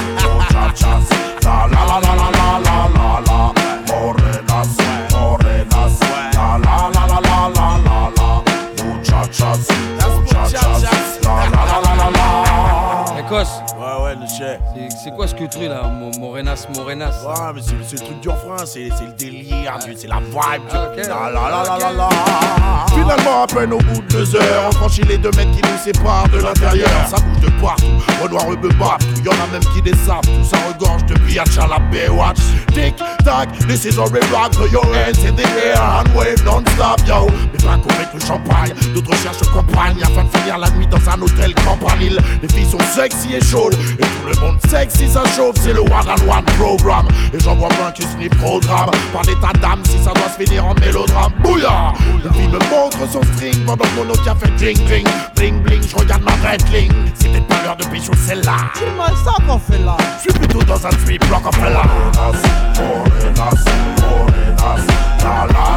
C'est- 15.03 15.11
quoi 15.15 15.27
ce 15.27 15.35
que 15.35 15.43
truc 15.45 15.69
là 15.69 15.83
Mo- 15.83 16.11
Morenas, 16.19 16.65
Morenas? 16.75 17.11
Ouais, 17.25 17.53
mais 17.55 17.61
c'est 17.61 17.93
le 17.93 18.05
truc 18.05 18.19
du 18.21 18.29
refrain, 18.29 18.65
c'est 18.65 18.89
le 18.89 19.13
délire, 19.17 19.77
tu- 19.83 19.93
c'est 19.95 20.07
la 20.07 20.17
vibe. 20.19 20.63
tu- 20.69 20.75
Ah. 21.11 21.29
La 21.33 21.49
la 21.49 21.63
la 21.63 21.77
la 21.79 21.91
la. 21.93 22.09
Finalement, 22.89 23.43
à 23.43 23.47
peine 23.47 23.73
au 23.73 23.77
bout 23.79 24.01
de 24.01 24.07
deux 24.07 24.35
heures, 24.35 24.63
on 24.69 24.71
franchit 24.71 25.03
les 25.03 25.17
deux 25.17 25.31
mètres 25.31 25.51
qui 25.51 25.61
nous 25.61 25.77
séparent 25.83 26.29
de 26.29 26.39
l'intérieur. 26.39 26.89
Ça 27.09 27.17
bouge 27.17 27.39
de 27.41 27.49
partout, 27.61 27.85
Renoir 28.21 28.45
partout. 28.79 29.05
Y'en 29.23 29.31
a 29.31 29.47
même 29.51 29.63
qui 29.73 29.81
des 29.81 29.95
sapes, 29.97 30.21
tout 30.25 30.43
ça 30.49 30.57
regorge 30.67 31.05
de 31.05 31.15
biatch 31.19 31.57
à 31.57 31.67
la 31.67 31.79
Baywatch. 31.91 32.39
Tic 32.73 32.95
tac, 33.23 33.49
this 33.67 33.85
is 33.85 33.97
a 33.97 34.01
rock, 34.03 34.51
throw 34.51 34.67
your 34.67 34.85
hands 34.85 35.19
in 35.27 35.35
the 35.35 35.45
air 35.65 35.81
and 35.81 36.15
wave 36.17 36.43
non-stop, 36.45 37.01
yo. 37.07 37.27
Mais 37.51 37.63
pas 37.63 37.77
qu'on 37.77 37.93
mette 37.99 38.13
le 38.13 38.19
champagne, 38.19 38.73
d'autres 38.93 39.15
cherchent 39.17 39.47
compagne 39.51 39.97
afin 40.03 40.23
de 40.23 40.37
finir 40.37 40.57
la 40.57 40.69
nuit 40.71 40.87
dans 40.87 41.09
un 41.09 41.21
hôtel 41.21 41.53
campanile. 41.55 42.19
Les 42.41 42.47
filles 42.49 42.69
sont 42.69 42.79
sexy 42.95 43.35
et 43.35 43.43
chaudes, 43.43 43.73
et 43.99 44.01
tout 44.03 44.27
le 44.27 44.32
monde 44.39 44.57
sexy, 44.69 45.07
ça 45.07 45.23
chauffe, 45.35 45.55
c'est 45.61 45.73
le 45.73 45.81
one 45.81 46.07
on 46.07 46.31
one 46.31 46.45
program. 46.57 47.07
Et 47.33 47.39
j'en 47.39 47.55
vois 47.55 47.69
plein 47.69 47.91
qui 47.91 48.03
se 48.03 48.15
n'y 48.17 48.29
programme 48.29 48.91
par 49.11 49.23
des 49.23 49.35
tas 49.35 49.53
d'âmes 49.59 49.83
si 49.85 49.97
ça 50.03 50.11
doit 50.13 50.29
se 50.29 50.43
finir 50.43 50.65
en 50.65 50.73
mélodrame. 50.75 51.31
Bouillard! 51.43 51.93
Une 52.23 52.33
fille 52.33 52.47
me 52.47 52.59
montre 52.69 52.99
son 53.11 53.21
string 53.33 53.65
pendant 53.65 53.85
que 53.85 53.95
mon 53.95 54.09
autre 54.09 54.29
a 54.29 54.35
fait 54.35 54.51
ding 54.55 54.77
ding. 54.87 55.07
Bling 55.35 55.61
bling, 55.63 55.81
je 55.87 55.95
regarde 55.95 56.23
ma. 56.23 56.33
C'est 57.13 57.31
peut-être 57.31 57.47
pas 57.47 57.63
l'heure 57.63 57.77
de 57.77 57.85
pécho 57.85 58.11
celle-là. 58.27 58.57
C'est 58.75 58.95
mal 58.97 59.13
ça 59.23 59.33
qu'on 59.47 59.57
fait 59.57 59.79
là. 59.83 59.97
Je 60.17 60.29
suis 60.29 60.39
plutôt 60.39 60.61
dans 60.63 60.85
un 60.85 60.89
three 60.89 61.17
block 61.17 61.43
là. 61.61 61.83
La 62.13 62.31
la 63.31 63.49
la 65.23 65.47
la 65.47 65.53
la 65.53 65.72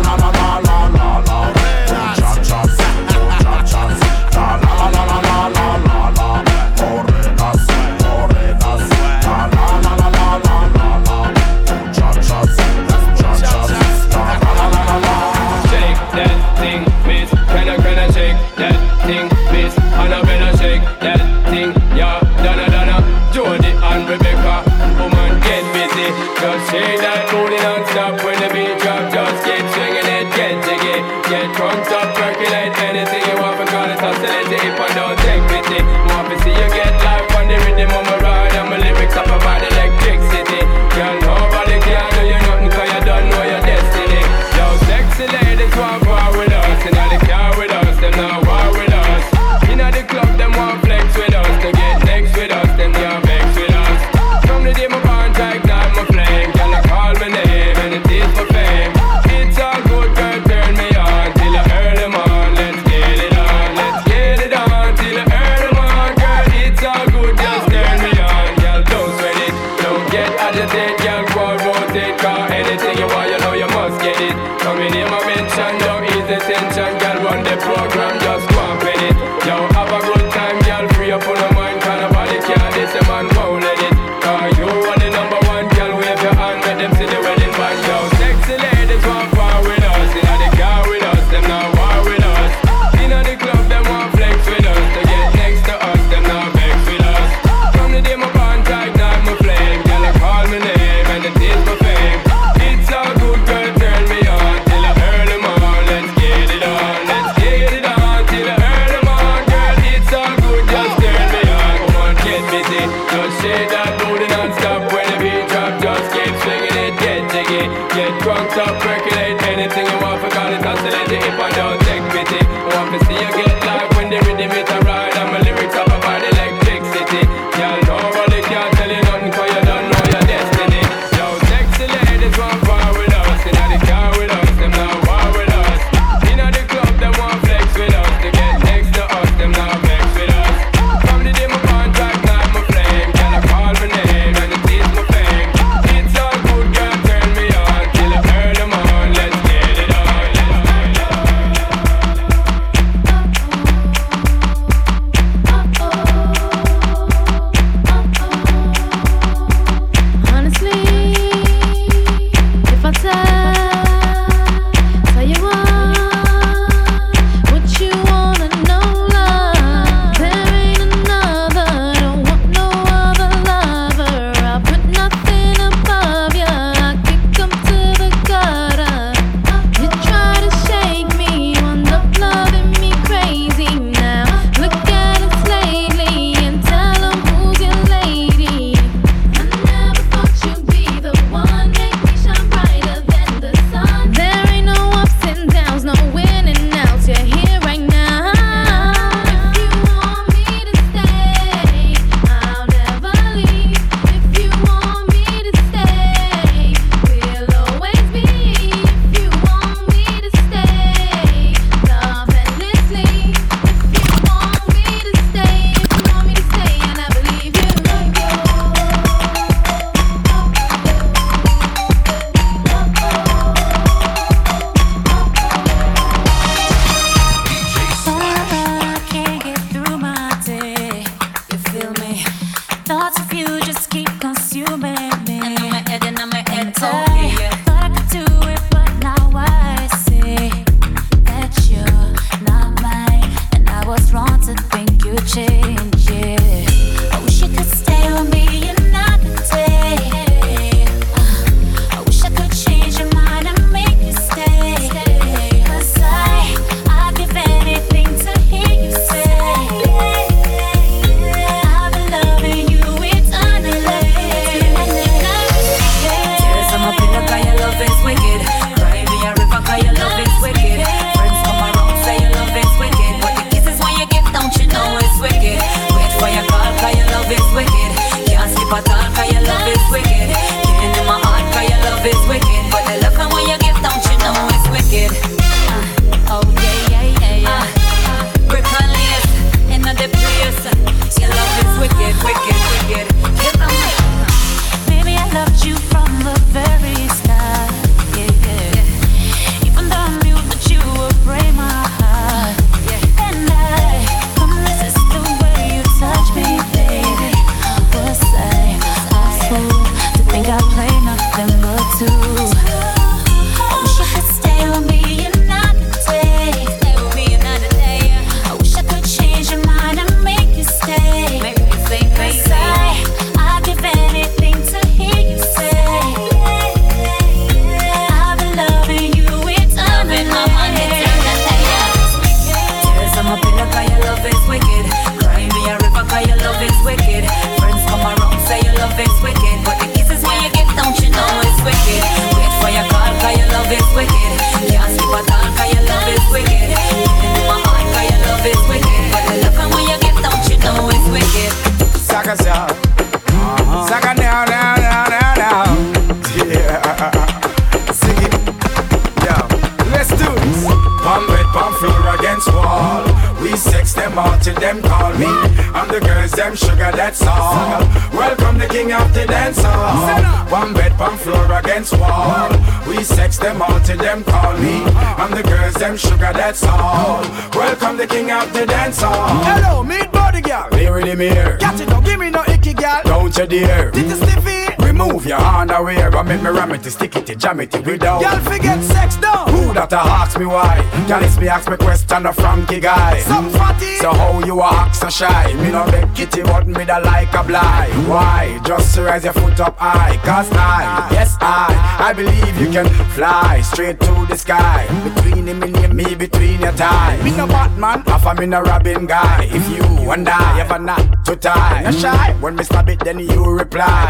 me 391.46 391.50
ask 391.50 391.70
me 391.70 391.76
question 391.76 392.26
a 392.26 392.32
Frankie 392.32 392.80
guy. 392.80 393.20
Some 393.20 393.50
fatty. 393.50 393.96
So 394.02 394.12
how 394.12 394.44
you 394.44 394.60
a 394.60 394.66
act 394.66 394.96
so 394.96 395.08
shy? 395.08 395.54
Me 395.62 395.70
no 395.70 395.84
beg 395.92 396.12
kitty, 396.12 396.42
but 396.42 396.66
me 396.66 396.84
da 396.84 396.98
like 396.98 397.32
a 397.34 397.44
blind. 397.44 398.08
Why? 398.08 398.60
Just 398.66 398.98
raise 398.98 399.22
your 399.22 399.32
foot 399.32 399.60
up 399.60 399.78
high. 399.78 400.16
Cause 400.24 400.50
I, 400.50 401.08
yes 401.12 401.36
I, 401.40 401.68
I 402.08 402.12
believe 402.12 402.60
you 402.60 402.68
can 402.72 402.88
fly 403.14 403.60
straight 403.60 404.00
to 404.00 404.26
the 404.28 404.36
sky. 404.36 404.88
Between 405.04 405.46
him 405.46 405.62
and 405.62 405.94
me, 405.94 406.16
between 406.16 406.62
your 406.62 406.72
tie. 406.72 407.22
Me 407.22 407.30
no 407.36 407.46
Batman, 407.46 408.00
half 408.00 408.26
a 408.26 408.34
me 408.34 408.46
no 408.46 408.62
Robin 408.62 409.06
guy. 409.06 409.44
If 409.44 409.68
you 409.70 410.10
and 410.10 410.28
I 410.28 410.60
ever 410.60 410.80
not 410.80 411.25
to 411.26 411.36
tie, 411.36 411.82
no 411.82 411.90
shy. 411.90 412.32
When 412.40 412.56
me 412.56 412.64
stab 412.64 412.88
it, 412.88 413.00
then 413.00 413.18
you 413.18 413.44
reply. 413.44 414.06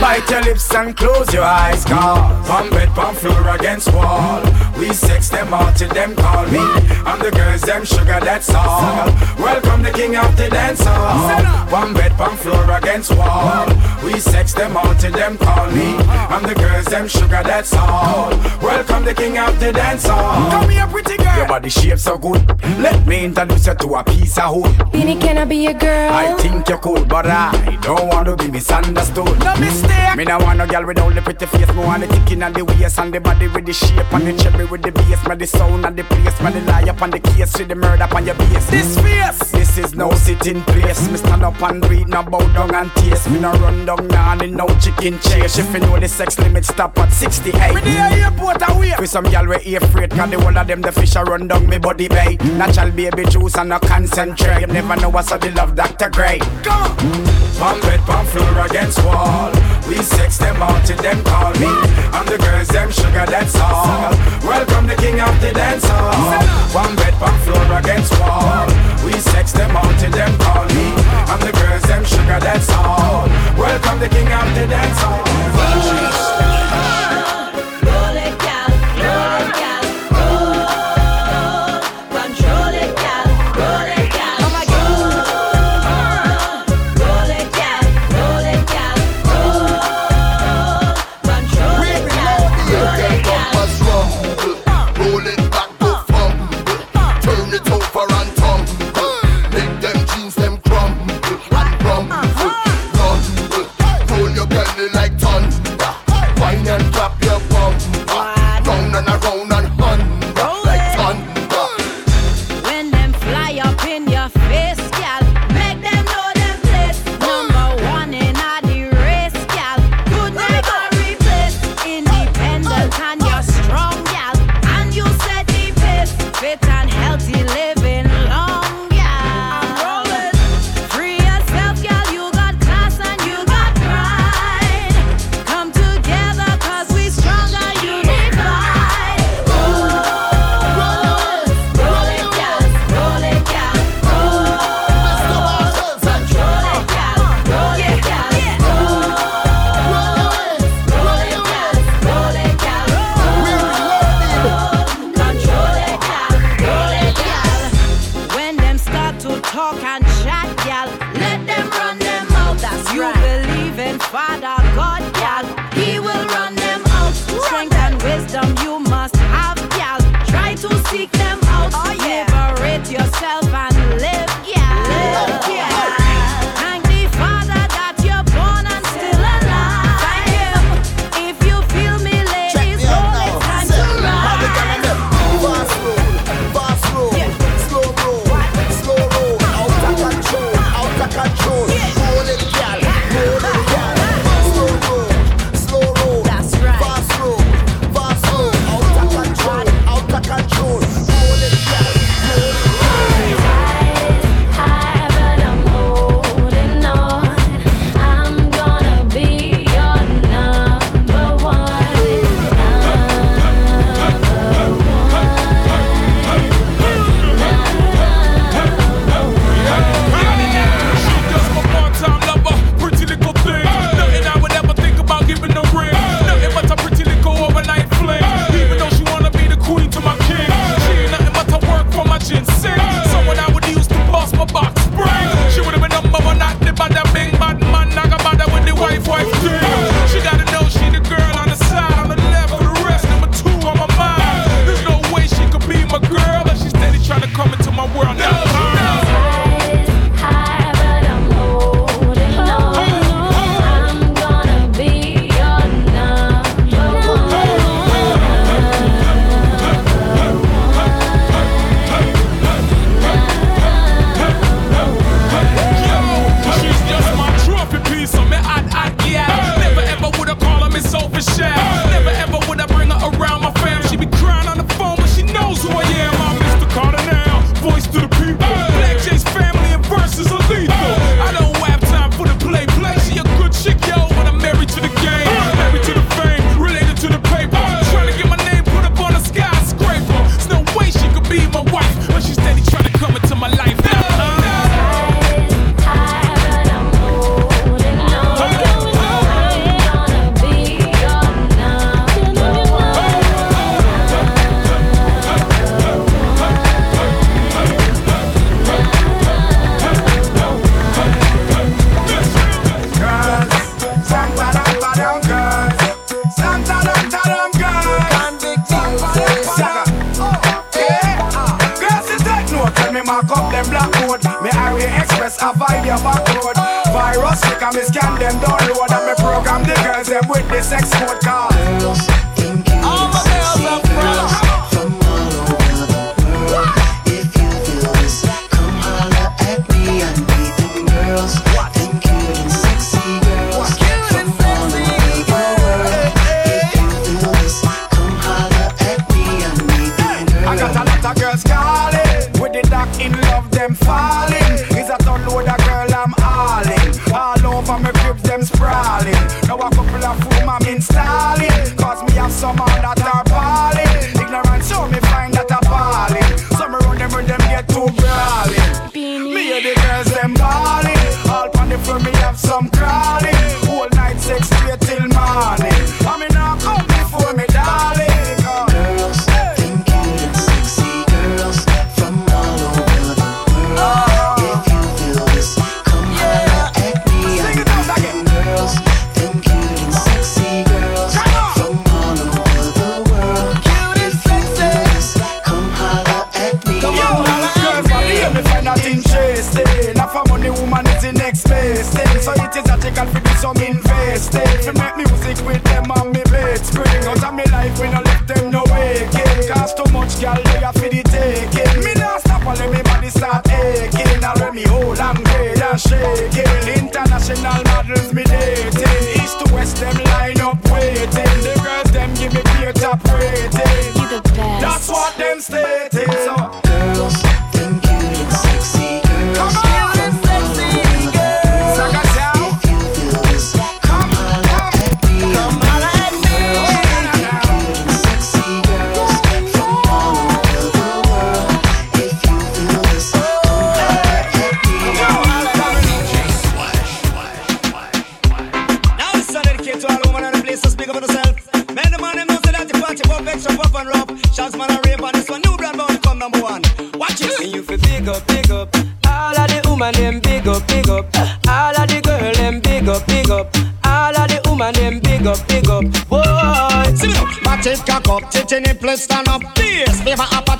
Bite 0.00 0.28
your 0.30 0.42
lips 0.42 0.74
and 0.74 0.96
close 0.96 1.32
your 1.32 1.44
eyes, 1.44 1.84
cause 1.84 2.46
Palm 2.48 2.70
bed, 2.70 2.88
palm 2.90 3.14
floor 3.14 3.48
against 3.56 3.92
wall. 3.92 4.42
We 4.78 4.92
sex 4.92 5.28
them 5.28 5.52
all 5.52 5.72
till 5.72 5.88
them 5.90 6.14
call 6.14 6.46
me. 6.46 6.64
I'm 7.04 7.18
the 7.18 7.30
girls, 7.30 7.62
them 7.62 7.84
sugar, 7.84 8.18
that's 8.20 8.52
all. 8.54 9.06
Welcome 9.38 9.82
the 9.82 9.90
king 9.90 10.16
of 10.16 10.36
the 10.36 10.48
dance 10.48 10.84
hall. 10.84 11.42
One 11.70 11.94
bed, 11.94 12.12
palm 12.12 12.36
floor 12.36 12.70
against 12.70 13.10
wall. 13.14 13.66
We 14.02 14.18
sex 14.20 14.54
them 14.54 14.76
all 14.76 14.94
till 14.94 15.12
them 15.12 15.36
call 15.38 15.70
me. 15.70 15.96
I'm 16.32 16.42
the 16.42 16.54
girls, 16.54 16.86
them 16.86 17.08
sugar, 17.08 17.42
that's 17.42 17.74
all. 17.74 18.30
Welcome 18.62 19.04
the 19.04 19.14
king 19.14 19.38
of 19.38 19.58
the 19.60 19.72
dance 19.72 20.06
hall. 20.06 20.50
Come 20.50 20.70
here, 20.70 20.86
pretty 20.86 21.16
girl. 21.16 21.36
Your 21.36 21.48
body 21.48 21.68
shape 21.68 21.98
so 21.98 22.16
good. 22.16 22.46
Let 22.78 23.06
me 23.06 23.24
introduce 23.24 23.66
you 23.66 23.74
to 23.74 23.94
a 23.96 24.04
piece 24.04 24.38
of 24.38 24.56
wood. 24.56 24.92
Beenie, 24.92 25.16
can 25.18 25.38
I 25.38 25.44
be 25.44 25.56
your 25.56 25.74
girl? 25.74 26.12
I 26.12 26.34
think 26.34 26.53
you're 26.68 26.78
cool, 26.78 27.04
but 27.04 27.26
I 27.26 27.78
don't 27.80 28.08
want 28.08 28.26
to 28.26 28.36
be 28.36 28.50
misunderstood. 28.50 29.38
No 29.40 29.56
mistake. 29.56 30.16
Me 30.16 30.24
no 30.24 30.38
want 30.38 30.58
no 30.58 30.66
girl 30.66 30.86
with 30.86 30.98
only 30.98 31.20
pretty 31.20 31.46
face. 31.46 31.68
Me 31.72 31.78
want 31.78 32.02
the 32.02 32.06
ticking 32.08 32.42
and 32.42 32.54
the 32.54 32.64
waist 32.64 32.98
and 32.98 33.12
the 33.12 33.20
body 33.20 33.48
with 33.48 33.66
the 33.66 33.72
shape 33.72 34.12
and 34.12 34.26
the 34.26 34.32
cherry 34.42 34.64
with 34.64 34.82
the 34.82 34.92
bass. 34.92 35.26
Me 35.26 35.34
the 35.36 35.46
sound 35.46 35.84
and 35.86 35.96
the 35.96 36.04
place. 36.04 36.40
Me 36.40 36.50
the 36.52 36.60
lie 36.62 36.82
up 36.88 37.02
on 37.02 37.10
the 37.10 37.18
case. 37.18 37.50
See 37.52 37.64
the 37.64 37.74
murder 37.74 38.04
upon 38.04 38.26
your 38.26 38.34
base. 38.36 38.70
This 38.70 38.98
face. 39.00 39.50
This 39.50 39.78
is 39.78 39.94
no 39.94 40.10
sitting 40.12 40.62
place. 40.62 41.08
Me 41.08 41.16
stand 41.16 41.42
up 41.42 41.60
and 41.62 41.84
read, 41.88 42.08
no 42.08 42.22
bow 42.22 42.46
down 42.52 42.74
and 42.74 42.90
taste. 42.92 43.28
Me 43.30 43.40
no 43.40 43.52
run 43.52 43.84
down, 43.86 44.06
nah, 44.08 44.36
and 44.40 44.54
no 44.54 44.66
chicken 44.78 45.18
chase. 45.20 45.58
If 45.58 45.72
you 45.72 45.80
know 45.80 45.98
the 45.98 46.08
sex 46.08 46.38
limit 46.38 46.64
stop 46.64 46.96
at 46.98 47.12
68. 47.12 47.74
Me 47.74 47.80
the 47.80 47.98
airport 48.22 48.62
away. 48.68 48.92
For 48.96 49.06
some 49.06 49.24
girl 49.24 49.46
we 49.46 49.78
freight, 49.78 50.10
cause 50.10 50.30
the 50.30 50.40
whole 50.40 50.56
of 50.56 50.66
them 50.66 50.80
the 50.80 50.92
fish 50.92 51.16
a 51.16 51.24
run 51.24 51.48
down 51.48 51.66
me 51.68 51.78
body 51.78 52.08
bay. 52.08 52.36
Natural 52.56 52.90
baby 52.90 53.24
juice 53.24 53.56
and 53.56 53.70
no 53.70 53.78
concentrate. 53.78 54.60
You 54.60 54.66
never 54.68 54.96
know 54.96 55.08
what's 55.08 55.30
the 55.30 55.50
love 55.50 55.74
Dr. 55.74 56.10
Gray. 56.10 56.38
Come 56.62 57.62
on. 57.62 57.80
Bed, 57.80 58.00
palm 58.06 58.26
floor 58.26 58.66
against 58.66 59.02
wall. 59.04 59.50
We 59.88 59.96
sex 59.96 60.38
them 60.38 60.62
all 60.62 60.80
till 60.82 60.96
them 60.98 61.22
call 61.24 61.52
me. 61.54 61.68
I'm 62.12 62.26
the 62.26 62.38
girls, 62.38 62.68
them 62.68 62.90
sugar, 62.90 63.26
that's 63.26 63.56
all. 63.56 64.10
Welcome 64.44 64.86
the 64.86 64.96
king 64.96 65.20
of 65.20 65.34
the 65.40 65.52
dance 65.52 65.84
hall. 65.84 66.42
One 66.72 66.94
bed, 66.96 67.14
palm 67.14 67.38
floor 67.40 67.78
against 67.78 68.12
wall. 68.20 68.66
We 69.04 69.12
sex 69.12 69.52
them 69.52 69.76
all 69.76 69.92
till 69.98 70.10
them 70.10 70.36
call 70.38 70.64
me. 70.76 70.92
I'm 71.30 71.40
the 71.40 71.52
girls, 71.52 71.82
them 71.82 72.04
sugar, 72.04 72.38
that's 72.40 72.70
all. 72.70 73.28
Welcome 73.56 74.00
the 74.00 74.08
king 74.08 74.30
of 74.32 74.54
the 74.54 74.66
dance 74.66 74.98
hall. 75.00 75.24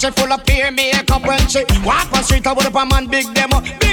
she 0.04 0.10
full 0.10 0.32
of 0.32 0.44
peer 0.44 0.70
makeup 0.70 1.26
when 1.26 1.38
she 1.48 1.64
walk 1.84 2.12
on 2.12 2.22
street. 2.22 2.46
I 2.46 2.52
would 2.52 2.66
up 2.66 2.74
a 2.74 2.86
man 2.86 3.06
big 3.06 3.32
demo. 3.34 3.83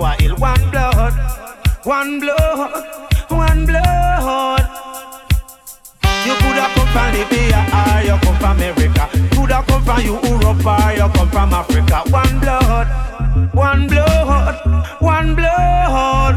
From 0.00 0.16
Hill. 0.18 0.36
One 0.36 0.70
blood, 0.70 1.14
one 1.84 2.20
blood, 2.20 2.86
one 3.28 3.66
blood. 3.66 4.66
You 6.26 6.34
coulda 6.40 6.66
come 6.74 6.88
from 6.92 7.12
Libya 7.14 7.60
or 7.78 8.02
you 8.08 8.18
come 8.22 8.36
from 8.36 8.56
America. 8.56 9.08
Coulda 9.34 9.62
come 9.66 9.84
from 9.84 10.00
Europe 10.00 10.66
or 10.66 10.92
you 10.92 11.08
come 11.14 11.30
from 11.30 11.52
Africa. 11.52 12.02
One 12.10 12.40
blood, 12.40 12.86
one 13.54 13.86
blood, 13.88 14.56
one 15.00 15.34
blood. 15.34 16.34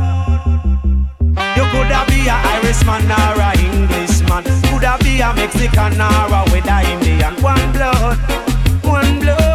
You 1.57 1.65
coulda 1.71 2.05
be 2.07 2.27
a 2.27 2.35
Irishman 2.53 3.11
or 3.11 3.39
a 3.39 3.49
Englishman. 3.59 4.43
Coulda 4.67 4.97
be 5.01 5.21
a 5.21 5.33
Mexican 5.33 6.01
or 6.01 6.33
a 6.33 6.43
a 6.53 6.93
Indian. 6.93 7.35
One 7.41 7.71
blood, 7.71 8.17
one 8.83 9.19
blood, 9.19 9.52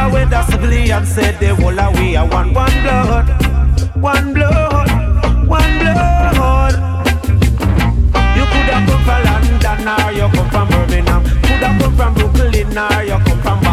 or 0.00 0.08
a 0.08 0.12
weather 0.12 0.42
civilian. 0.50 1.06
Said 1.06 1.38
the 1.40 1.54
whole 1.54 1.78
of 1.78 1.98
we 1.98 2.16
are 2.16 2.26
one, 2.26 2.52
one 2.52 2.72
blood, 2.82 3.28
one 3.96 4.34
blood, 4.34 4.88
one 5.46 5.78
blood. 5.78 6.74
You 8.36 8.44
could 8.52 8.68
have 8.72 8.88
come 8.88 9.02
from 9.04 9.20
London 9.28 9.88
or 9.88 10.12
you 10.12 10.28
come 10.34 10.48
from 10.50 10.68
Birmingham. 10.68 11.22
Could 11.24 11.62
have 11.64 11.80
come 11.80 11.96
from 11.96 12.14
Brooklyn 12.14 12.78
or 12.78 13.02
you 13.02 13.18
come 13.24 13.40
from 13.42 13.69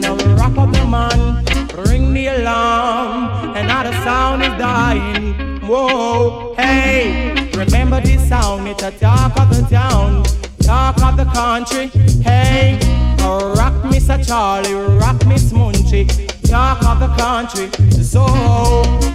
the 0.00 0.12
and 0.12 0.38
rock 0.38 0.56
up 0.58 0.72
the 0.72 0.84
man. 0.86 1.44
Ring 1.88 2.12
the 2.12 2.26
alarm, 2.28 3.56
another 3.56 3.92
sound 4.02 4.42
is 4.42 4.54
dying. 4.58 5.60
Whoa, 5.60 6.54
hey, 6.56 7.50
remember 7.56 8.00
this 8.00 8.28
sound? 8.28 8.68
It's 8.68 8.82
a 8.82 8.90
talk 8.92 9.38
of 9.38 9.50
the 9.50 9.66
town, 9.68 10.24
talk 10.60 11.02
of 11.02 11.16
the 11.16 11.24
country. 11.32 11.86
Hey, 12.22 12.78
rock 13.20 13.74
Mr. 13.84 14.24
Charlie, 14.26 14.74
rock 14.98 15.24
Miss 15.26 15.52
Munchie, 15.52 16.06
talk 16.48 16.82
of 16.84 17.00
the 17.00 17.08
country. 17.16 17.68
So 17.90 18.24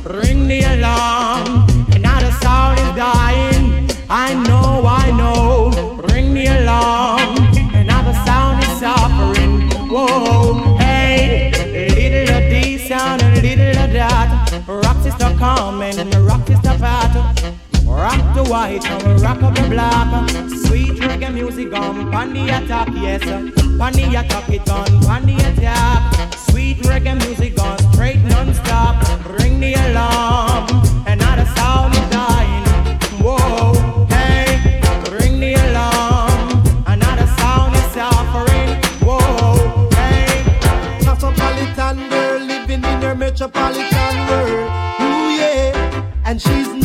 ring 0.06 0.48
the 0.48 0.62
alarm, 0.62 1.68
another 1.94 2.32
sound 2.44 2.80
is 2.80 2.96
dying. 2.96 3.90
I 4.10 4.34
know, 4.34 4.86
I 4.88 5.12
know. 5.12 5.70
Ring 6.10 6.34
the 6.34 6.48
alarm, 6.48 7.09
white 18.50 18.84
and 18.84 19.22
rock 19.22 19.42
up 19.44 19.54
the 19.56 19.70
black. 19.70 20.30
Sweet 20.66 21.00
reggae 21.02 21.32
music 21.32 21.72
on 21.74 22.12
pan 22.12 22.34
the 22.34 22.46
attack, 22.46 22.90
yes. 22.96 23.24
Pan 23.24 23.94
the 23.94 24.16
attack 24.20 24.50
it 24.50 24.68
on, 24.70 24.88
pan 25.02 25.26
the 25.26 25.36
attack. 25.36 26.34
Sweet 26.50 26.78
reggae 26.80 27.16
music 27.26 27.62
on, 27.62 27.78
straight 27.94 28.22
non-stop. 28.24 28.96
Ring 29.40 29.60
the 29.60 29.74
alarm, 29.76 30.68
another 31.06 31.46
sound 31.56 31.94
is 31.94 32.10
dying. 32.10 32.66
Whoa, 33.22 34.06
hey, 34.08 34.82
ring 35.12 35.40
the 35.40 35.54
alarm, 35.54 36.64
another 36.88 37.28
sound 37.38 37.76
is 37.76 37.86
suffering. 37.94 38.70
Whoa, 39.06 39.90
hey. 39.94 40.44
Cosmopolitan 41.06 42.10
girl 42.10 42.40
living 42.40 42.84
in 42.84 43.02
her 43.02 43.16
metropolitan 43.16 44.28
world. 44.28 44.72
Ooh 45.02 45.30
yeah, 45.38 46.26
and 46.26 46.42
she's 46.42 46.79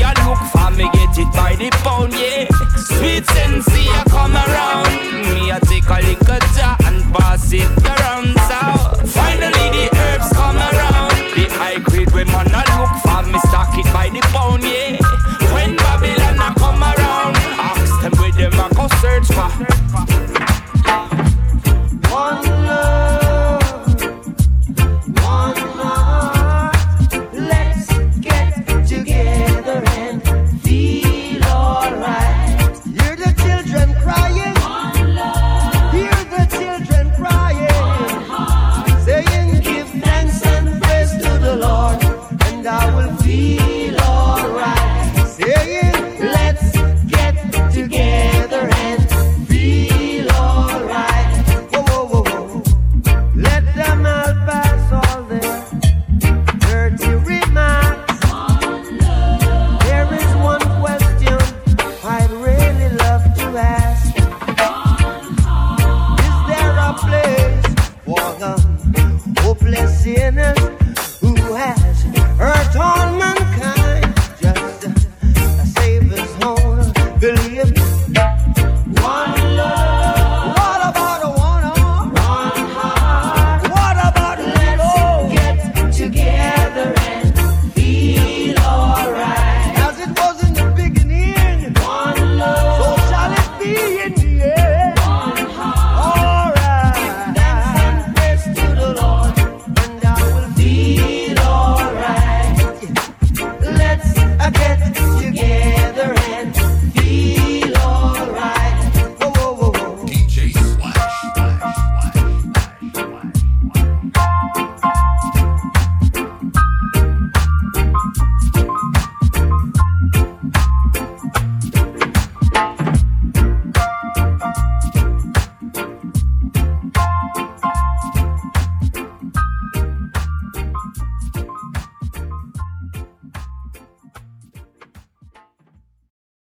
I 0.00 0.12
look 0.24 0.40
for 0.52 0.70
me 0.76 0.88
get 0.92 1.18
it 1.18 1.30
by 1.34 1.56
the 1.56 1.70
pound, 1.84 2.12
yeah. 2.14 2.46
Sweet 2.76 3.26
sensei, 3.26 3.86